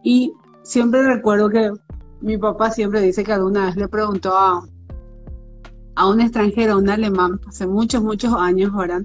[0.03, 1.71] Y siempre recuerdo que
[2.19, 4.67] mi papá siempre dice que alguna vez le preguntó a,
[5.95, 9.03] a un extranjero, a un alemán, hace muchos, muchos años ahora,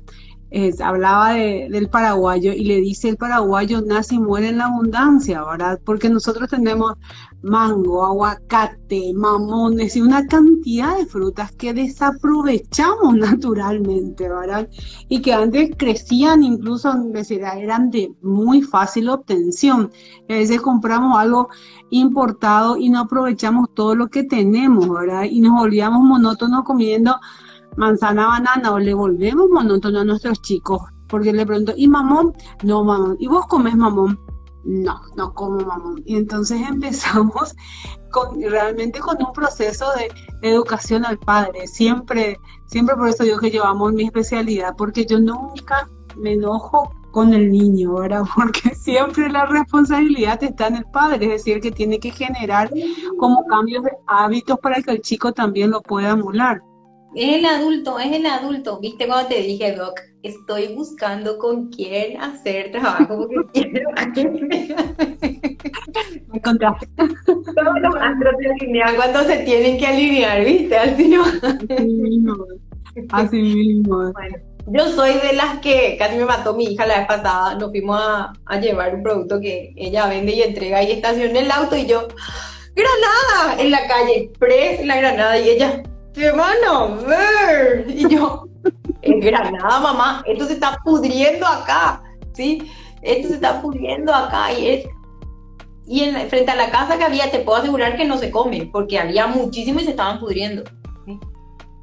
[0.83, 5.81] hablaba del paraguayo y le dice el paraguayo nace y muere en la abundancia, ¿verdad?
[5.85, 6.95] Porque nosotros tenemos
[7.43, 14.69] mango, aguacate, mamones y una cantidad de frutas que desaprovechamos naturalmente, ¿verdad?
[15.09, 16.93] Y que antes crecían incluso,
[17.31, 19.91] eran de muy fácil obtención.
[20.29, 21.49] A veces compramos algo
[21.91, 25.25] importado y no aprovechamos todo lo que tenemos, ¿verdad?
[25.25, 27.17] Y nos volvíamos monótonos comiendo
[27.77, 32.33] manzana, banana, o le volvemos monótono a nuestros chicos, porque le pregunto, ¿y mamón?
[32.63, 33.17] No, mamón.
[33.19, 34.19] ¿Y vos comes mamón?
[34.65, 36.03] No, no como mamón.
[36.05, 37.55] Y entonces empezamos
[38.11, 40.11] con, realmente con un proceso de,
[40.43, 41.67] educación al padre.
[41.67, 47.35] Siempre, siempre por eso digo que llevamos mi especialidad, porque yo nunca me enojo con
[47.35, 48.23] el niño, ¿verdad?
[48.35, 52.71] Porque siempre la responsabilidad está en el padre, es decir, que tiene que generar
[53.19, 56.63] como cambios de hábitos para que el chico también lo pueda emular.
[57.15, 58.79] Es el adulto, es el adulto.
[58.79, 60.01] ¿Viste cuando te dije, Doc?
[60.23, 64.75] Estoy buscando con quién hacer trabajo porque quiero a quién me...
[66.29, 66.87] me encontraste.
[66.97, 70.77] Todos los astros se alinean cuando se tienen que alinear, ¿viste?
[70.77, 71.25] Así no.
[71.25, 72.37] Así mismo.
[73.11, 74.13] Así mismo.
[74.13, 74.37] Bueno,
[74.67, 77.57] yo soy de las que casi me mató mi hija la vez pasada.
[77.57, 81.51] Nos fuimos a, a llevar un producto que ella vende y entrega y estacioné el
[81.51, 82.07] auto y yo,
[82.77, 83.61] ¡Granada!
[83.61, 85.83] En la calle, pres la granada y ella
[86.13, 87.87] te van a ver.
[87.89, 88.47] Y yo,
[89.03, 92.03] en Granada, mamá, esto se está pudriendo acá,
[92.35, 92.71] ¿sí?
[93.03, 94.87] Esto se está pudriendo acá y es...
[95.87, 98.69] Y en, frente a la casa que había, te puedo asegurar que no se come,
[98.73, 100.63] porque había muchísimo y se estaban pudriendo.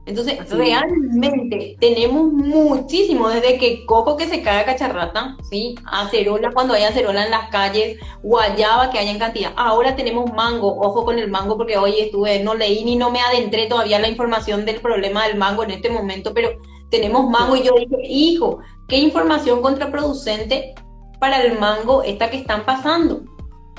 [0.08, 5.76] Entonces, realmente tenemos muchísimo, desde que coco que se cae a cacharrata, ¿sí?
[5.86, 9.52] Acerola cuando hay acerola en las calles, guayaba que haya en cantidad.
[9.58, 13.20] Ahora tenemos mango, ojo con el mango porque hoy estuve, no leí ni no me
[13.20, 16.52] adentré todavía la información del problema del mango en este momento, pero
[16.90, 20.74] tenemos mango y yo dije, hijo, qué información contraproducente
[21.20, 23.24] para el mango esta que están pasando.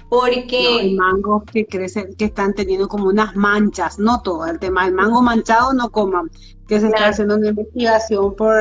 [0.09, 0.67] Porque...
[0.81, 4.87] hay mangos que crecen, que están teniendo como unas manchas, no todo el tema.
[4.87, 6.31] El mango manchado no coman,
[6.67, 8.57] que se está haciendo una investigación por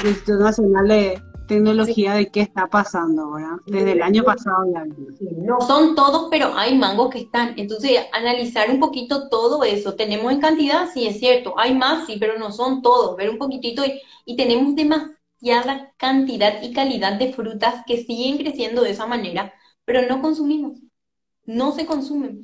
[0.00, 3.56] el Instituto Nacional de Tecnología de qué está pasando, ¿verdad?
[3.66, 4.84] Desde el año pasado ya.
[5.36, 7.54] No son todos, pero hay mangos que están.
[7.56, 9.94] Entonces, analizar un poquito todo eso.
[9.94, 11.54] Tenemos en cantidad, sí es cierto.
[11.56, 13.16] Hay más, sí, pero no son todos.
[13.16, 18.82] Ver un poquitito y, y tenemos demasiada cantidad y calidad de frutas que siguen creciendo
[18.82, 19.52] de esa manera
[19.86, 20.78] pero no consumimos,
[21.46, 22.42] no se consumen.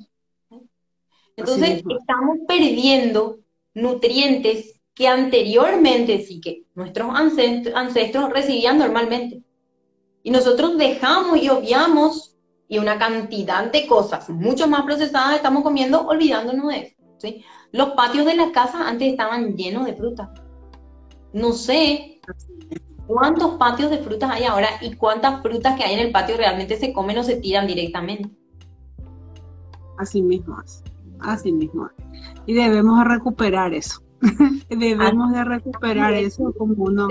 [1.36, 3.40] Entonces estamos perdiendo
[3.74, 9.43] nutrientes que anteriormente sí que nuestros ancestros recibían normalmente.
[10.22, 12.36] Y nosotros dejamos y obviamos
[12.68, 16.97] y una cantidad de cosas mucho más procesadas estamos comiendo olvidándonos de eso.
[17.18, 17.45] ¿sí?
[17.72, 20.32] Los patios de la casa antes estaban llenos de fruta.
[21.32, 22.20] No sé
[23.07, 26.76] cuántos patios de frutas hay ahora y cuántas frutas que hay en el patio realmente
[26.76, 28.30] se comen o se tiran directamente.
[29.98, 30.57] Así mismo
[31.24, 31.88] así mismo
[32.46, 34.03] Y debemos recuperar eso.
[34.68, 37.09] debemos de recuperar eso como uno...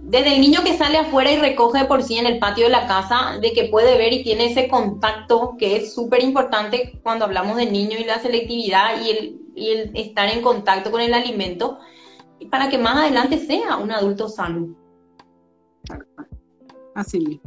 [0.00, 2.86] Desde, el, niño que sale afuera y recoge por sí en el patio de la
[2.86, 7.58] casa, de que puede ver y tiene ese contacto que es súper importante cuando hablamos
[7.58, 11.78] de niño y la selectividad y el, y el estar en contacto con el alimento,
[12.46, 14.74] para que más adelante sea un adulto sano.
[16.94, 17.42] Así mismo.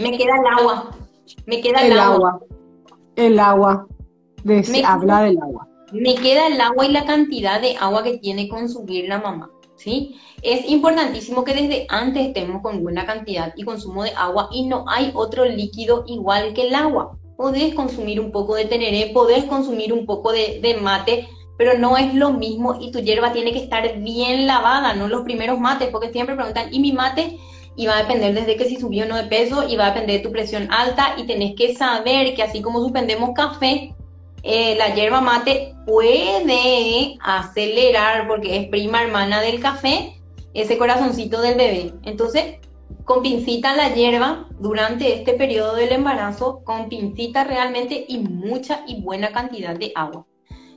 [0.00, 0.90] Me queda el agua.
[1.46, 2.40] Me queda el, agua.
[3.16, 3.86] El agua.
[4.42, 5.68] De, habla del agua.
[5.92, 9.50] Me queda el agua y la cantidad de agua que tiene que consumir la mamá.
[9.76, 10.16] ¿sí?
[10.42, 14.84] Es importantísimo que desde antes estemos con buena cantidad y consumo de agua y no
[14.88, 17.18] hay otro líquido igual que el agua.
[17.36, 21.96] Podés consumir un poco de teneré, podés consumir un poco de, de mate, pero no
[21.96, 25.88] es lo mismo y tu hierba tiene que estar bien lavada, no los primeros mates,
[25.90, 27.38] porque siempre preguntan, ¿y mi mate?
[27.76, 29.90] Y va a depender desde que si subió o no de peso y va a
[29.90, 33.94] depender de tu presión alta y tenés que saber que así como suspendemos café,
[34.42, 40.20] eh, la hierba mate puede acelerar porque es prima hermana del café,
[40.52, 41.94] ese corazoncito del bebé.
[42.04, 42.58] Entonces,
[43.04, 49.00] con pincita la hierba durante este periodo del embarazo, con pincita realmente y mucha y
[49.00, 50.26] buena cantidad de agua.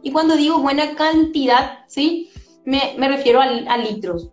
[0.07, 2.29] Y cuando digo buena cantidad, ¿sí?
[2.63, 4.29] Me, refiero a, litros.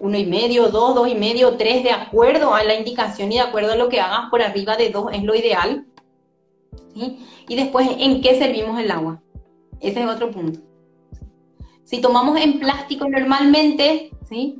[0.00, 3.42] Uno y medio, dos, dos y medio, tres, de acuerdo a la indicación y de
[3.42, 5.86] acuerdo a lo que hagas por arriba de dos es lo ideal.
[6.96, 9.22] Y después, ¿en qué servimos el agua?
[9.80, 10.58] Ese es otro punto.
[11.84, 14.58] Si tomamos en plástico normalmente, ¿sí?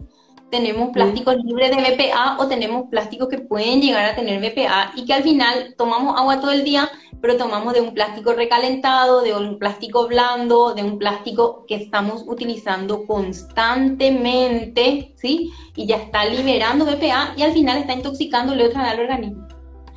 [0.51, 5.05] tenemos plásticos libres de BPA o tenemos plásticos que pueden llegar a tener BPA y
[5.05, 6.89] que al final tomamos agua todo el día,
[7.21, 12.25] pero tomamos de un plástico recalentado, de un plástico blando, de un plástico que estamos
[12.27, 15.51] utilizando constantemente, ¿sí?
[15.75, 19.47] Y ya está liberando BPA y al final está intoxicándole otra al organismo.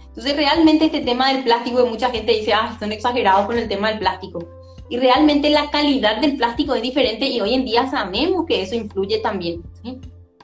[0.07, 3.89] Entonces realmente este tema del plástico, mucha gente dice, ah, son exagerados con el tema
[3.89, 4.39] del plástico.
[4.89, 8.75] Y realmente la calidad del plástico es diferente y hoy en día sabemos que eso
[8.75, 9.61] influye también.
[9.83, 9.99] ¿sí?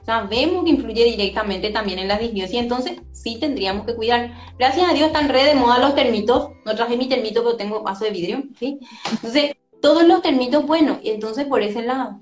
[0.06, 4.32] Sabemos que influye directamente también en las disbiosis, entonces sí tendríamos que cuidar.
[4.56, 7.82] Gracias a Dios están re de moda los termitos, no traje mi termito pero tengo
[7.82, 8.78] vaso de vidrio, ¿sí?
[9.10, 12.20] Entonces, todos los termitos, bueno, entonces por ese lado.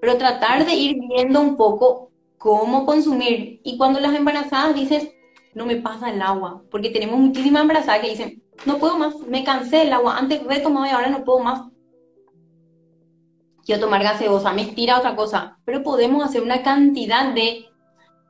[0.00, 3.60] Pero tratar de ir viendo un poco cómo consumir.
[3.64, 5.12] Y cuando las embarazadas dicen,
[5.54, 9.42] no me pasa el agua, porque tenemos muchísimas embarazadas que dicen, no puedo más, me
[9.42, 11.62] cansé el agua, antes retomaba y ahora no puedo más
[13.66, 17.66] quiero tomar gaseosa, me estira otra cosa, pero podemos hacer una cantidad de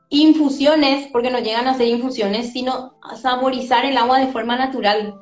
[0.09, 5.21] infusiones, porque no llegan a ser infusiones, sino saborizar el agua de forma natural.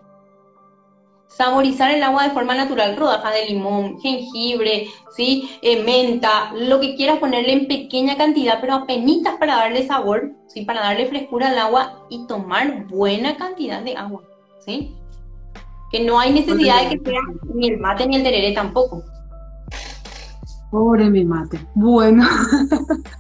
[1.28, 4.88] Saborizar el agua de forma natural, rodajas de limón, jengibre,
[5.18, 5.50] ¿sí?
[5.62, 10.64] Eh, menta, lo que quieras ponerle en pequeña cantidad, pero apenas para darle sabor, ¿sí?
[10.64, 14.24] para darle frescura al agua y tomar buena cantidad de agua.
[14.66, 14.96] ¿sí?
[15.92, 17.20] Que no hay necesidad de que sea
[17.54, 19.04] ni el mate ni el tereré tampoco.
[20.72, 21.60] Pobre mi mate.
[21.76, 22.24] Bueno.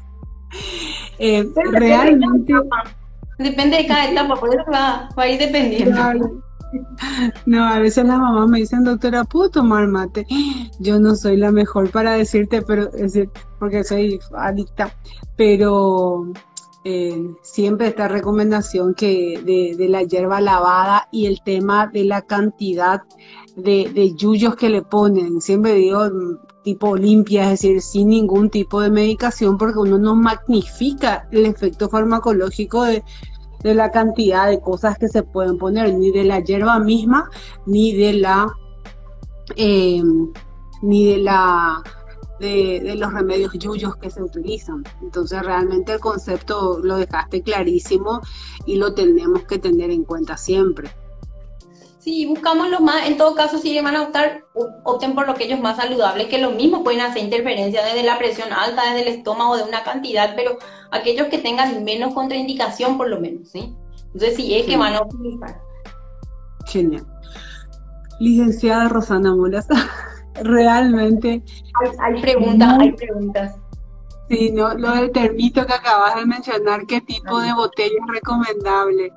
[1.20, 2.54] eh, realmente.
[3.38, 6.41] Depende de cada etapa, por eso va, a ir dependiendo.
[7.46, 10.26] No, a veces las mamás me dicen, doctora, ¿puedo tomar mate?
[10.80, 13.30] Yo no soy la mejor para decirte, pero es decir,
[13.60, 14.93] porque soy adicta,
[15.38, 16.28] pero
[16.84, 22.22] eh, siempre esta recomendación que de, de, la hierba lavada y el tema de la
[22.22, 23.02] cantidad
[23.56, 25.41] de, de yuyos que le ponen.
[25.41, 26.10] Siempre digo,
[26.66, 31.88] tipo limpia, es decir, sin ningún tipo de medicación, porque uno no magnifica el efecto
[31.88, 33.03] farmacológico de,
[33.63, 37.30] la cantidad de cosas que se pueden poner, ni de la hierba misma,
[37.66, 38.47] ni de la,
[39.55, 40.03] eh,
[40.82, 41.82] ni de la
[42.39, 44.84] de, los remedios yuyos que se utilizan.
[45.01, 48.22] Entonces realmente el concepto lo dejaste clarísimo
[48.66, 50.89] y lo tenemos que tener en cuenta siempre.
[52.06, 54.43] Sí, buscamos lo más, en todo caso, si van a optar,
[54.84, 58.20] opten por lo que ellos más saludables, que lo mismo pueden hacer interferencia desde la
[58.20, 60.60] presión alta, desde el estómago, de una cantidad, pero
[60.91, 63.76] aquellos que tengan menos contraindicación, por lo menos, ¿sí?
[64.14, 65.60] Entonces, sí, es que van a utilizar.
[66.68, 67.08] Genial.
[68.20, 69.68] Licenciada Rosana Molas,
[70.43, 71.41] realmente.
[72.03, 73.56] Hay, preguntas, hay preguntas.
[74.30, 79.12] Sí, no, lo del termito que acabas de mencionar, ¿qué tipo de botella es recomendable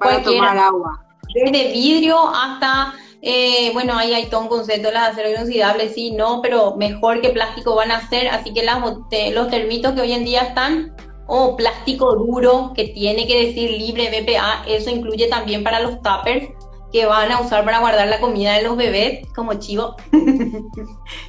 [0.00, 1.04] para tomar agua?
[1.34, 6.40] Desde vidrio hasta, eh, bueno, ahí hay todo un concepto, las acero inoxidable, sí, no,
[6.42, 10.24] pero mejor que plástico van a ser, así que las, los termitos que hoy en
[10.24, 10.94] día están,
[11.26, 16.48] o plástico duro, que tiene que decir libre BPA, eso incluye también para los tuppers,
[16.92, 19.94] que van a usar para guardar la comida de los bebés como chivo.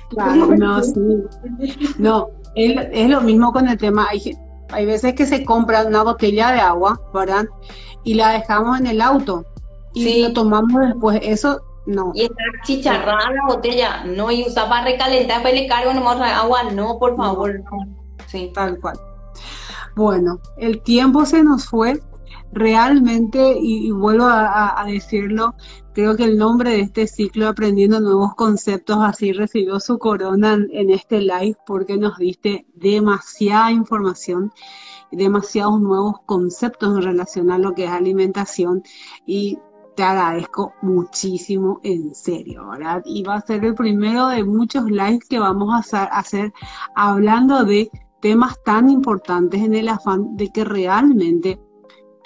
[0.10, 1.00] Claro, no, sí.
[2.00, 4.08] No, es, lo mismo con el tema.
[4.10, 4.36] Hay,
[4.72, 7.46] hay veces que se compra una botella de agua, ¿verdad?
[8.04, 9.46] Y la dejamos en el auto
[9.94, 11.20] y lo tomamos después.
[11.24, 12.12] Eso no.
[12.14, 16.64] Y está chicharrada la botella, no, y usa para recalentar, después le cargo nomás agua,
[16.72, 17.64] no, por favor.
[18.28, 18.52] Sí.
[18.54, 19.00] Tal cual.
[19.96, 22.00] Bueno, el tiempo se nos fue
[22.52, 25.56] realmente, y, vuelvo a, decirlo,
[25.94, 30.90] creo que el nombre de este ciclo, Aprendiendo Nuevos Conceptos, así recibió su corona en,
[30.90, 34.52] este live porque nos diste demasiada información,
[35.12, 38.84] demasiados nuevos conceptos en relación a lo que es alimentación
[39.26, 39.58] y
[40.00, 43.02] te agradezco muchísimo, en serio, ¿verdad?
[43.04, 46.54] Y va a ser el primero de muchos lives que vamos a hacer
[46.96, 47.92] hablando de
[48.22, 51.60] temas tan importantes en el afán de que realmente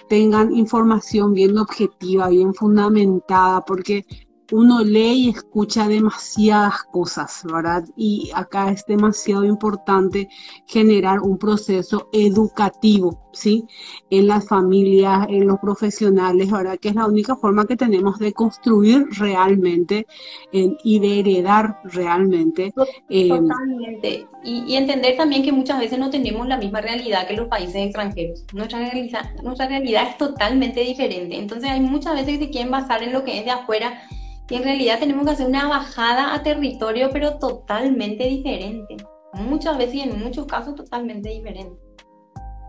[0.07, 4.05] tengan información bien objetiva, bien fundamentada, porque
[4.51, 7.83] uno lee y escucha demasiadas cosas, ¿verdad?
[7.95, 10.27] Y acá es demasiado importante
[10.67, 13.65] generar un proceso educativo, ¿sí?
[14.09, 16.77] En las familias, en los profesionales, ¿verdad?
[16.79, 20.05] Que es la única forma que tenemos de construir realmente
[20.51, 22.73] y de heredar realmente.
[23.09, 24.27] Eh, Totalmente.
[24.43, 28.43] y, entender también que muchas veces no tenemos la misma realidad que los países extranjeros.
[28.53, 31.37] Nuestra realidad, nuestra realidad es totalmente diferente.
[31.37, 34.01] Entonces hay muchas veces que se quieren basar en lo que es de afuera
[34.49, 38.97] y en realidad tenemos que hacer una bajada a territorio, pero totalmente diferente.
[39.33, 41.79] Muchas veces y en muchos casos totalmente diferente.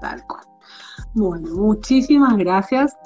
[0.00, 0.44] Tal cual.
[1.14, 2.96] Bueno, muchísimas gracias.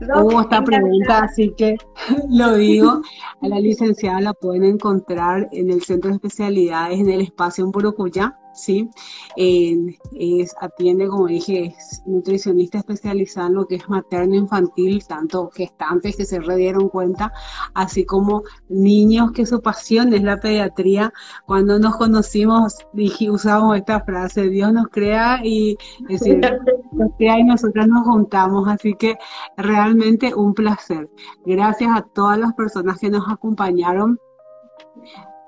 [0.00, 1.76] Hubo esta pregunta, así que
[2.30, 3.02] lo digo.
[3.40, 7.70] A la licenciada la pueden encontrar en el Centro de Especialidades, en el espacio en
[7.70, 8.36] Burucuyá.
[8.54, 8.88] ¿Sí?
[9.36, 16.16] es, atiende, como dije, es nutricionista especializada en lo que es materno infantil, tanto gestantes
[16.16, 17.32] que se redieron cuenta,
[17.74, 21.12] así como niños que su pasión es la pediatría.
[21.46, 25.76] Cuando nos conocimos, dije, usamos esta frase, Dios nos crea y
[26.08, 26.40] decir,
[26.92, 29.16] nos crea y nosotras nos juntamos, así que
[29.56, 31.08] realmente un placer.
[31.44, 34.18] Gracias a todas las personas que nos acompañaron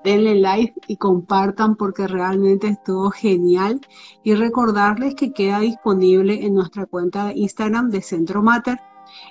[0.07, 3.81] denle like y compartan porque realmente estuvo genial.
[4.23, 8.79] Y recordarles que queda disponible en nuestra cuenta de Instagram de Centro Mater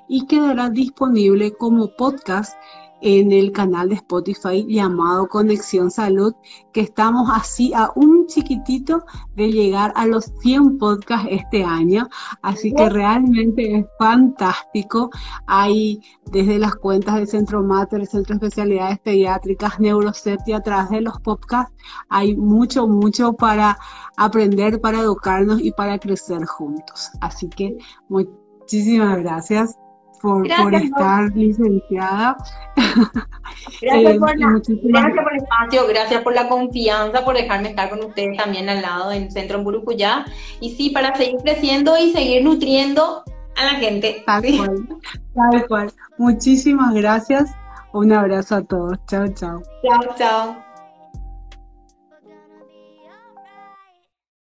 [0.06, 2.58] y quedará disponible como podcast
[3.00, 6.34] en el canal de Spotify llamado Conexión Salud,
[6.72, 12.08] que estamos así a un chiquitito de llegar a los 100 podcasts este año.
[12.42, 15.10] Así que realmente es fantástico.
[15.46, 20.90] Hay desde las cuentas del Centro Mater, el Centro de Especialidades Pediátricas, Neurocept a través
[20.90, 21.74] de los podcasts,
[22.08, 23.78] hay mucho, mucho para
[24.16, 27.10] aprender, para educarnos y para crecer juntos.
[27.20, 27.76] Así que
[28.08, 29.76] muchísimas gracias
[30.20, 32.36] por, estar licenciada.
[33.80, 38.04] Gracias, eh, por gracias por el espacio, gracias por la confianza, por dejarme estar con
[38.04, 40.24] ustedes también al lado del Centro en Burucuyá.
[40.60, 43.24] Y sí, para seguir creciendo y seguir nutriendo
[43.56, 44.22] a la gente.
[44.26, 44.88] Tal cual,
[45.34, 45.92] tal cual.
[46.18, 47.50] Muchísimas gracias.
[47.92, 48.98] Un abrazo a todos.
[49.06, 49.62] Chao, chao.
[49.82, 50.65] Chao, chao.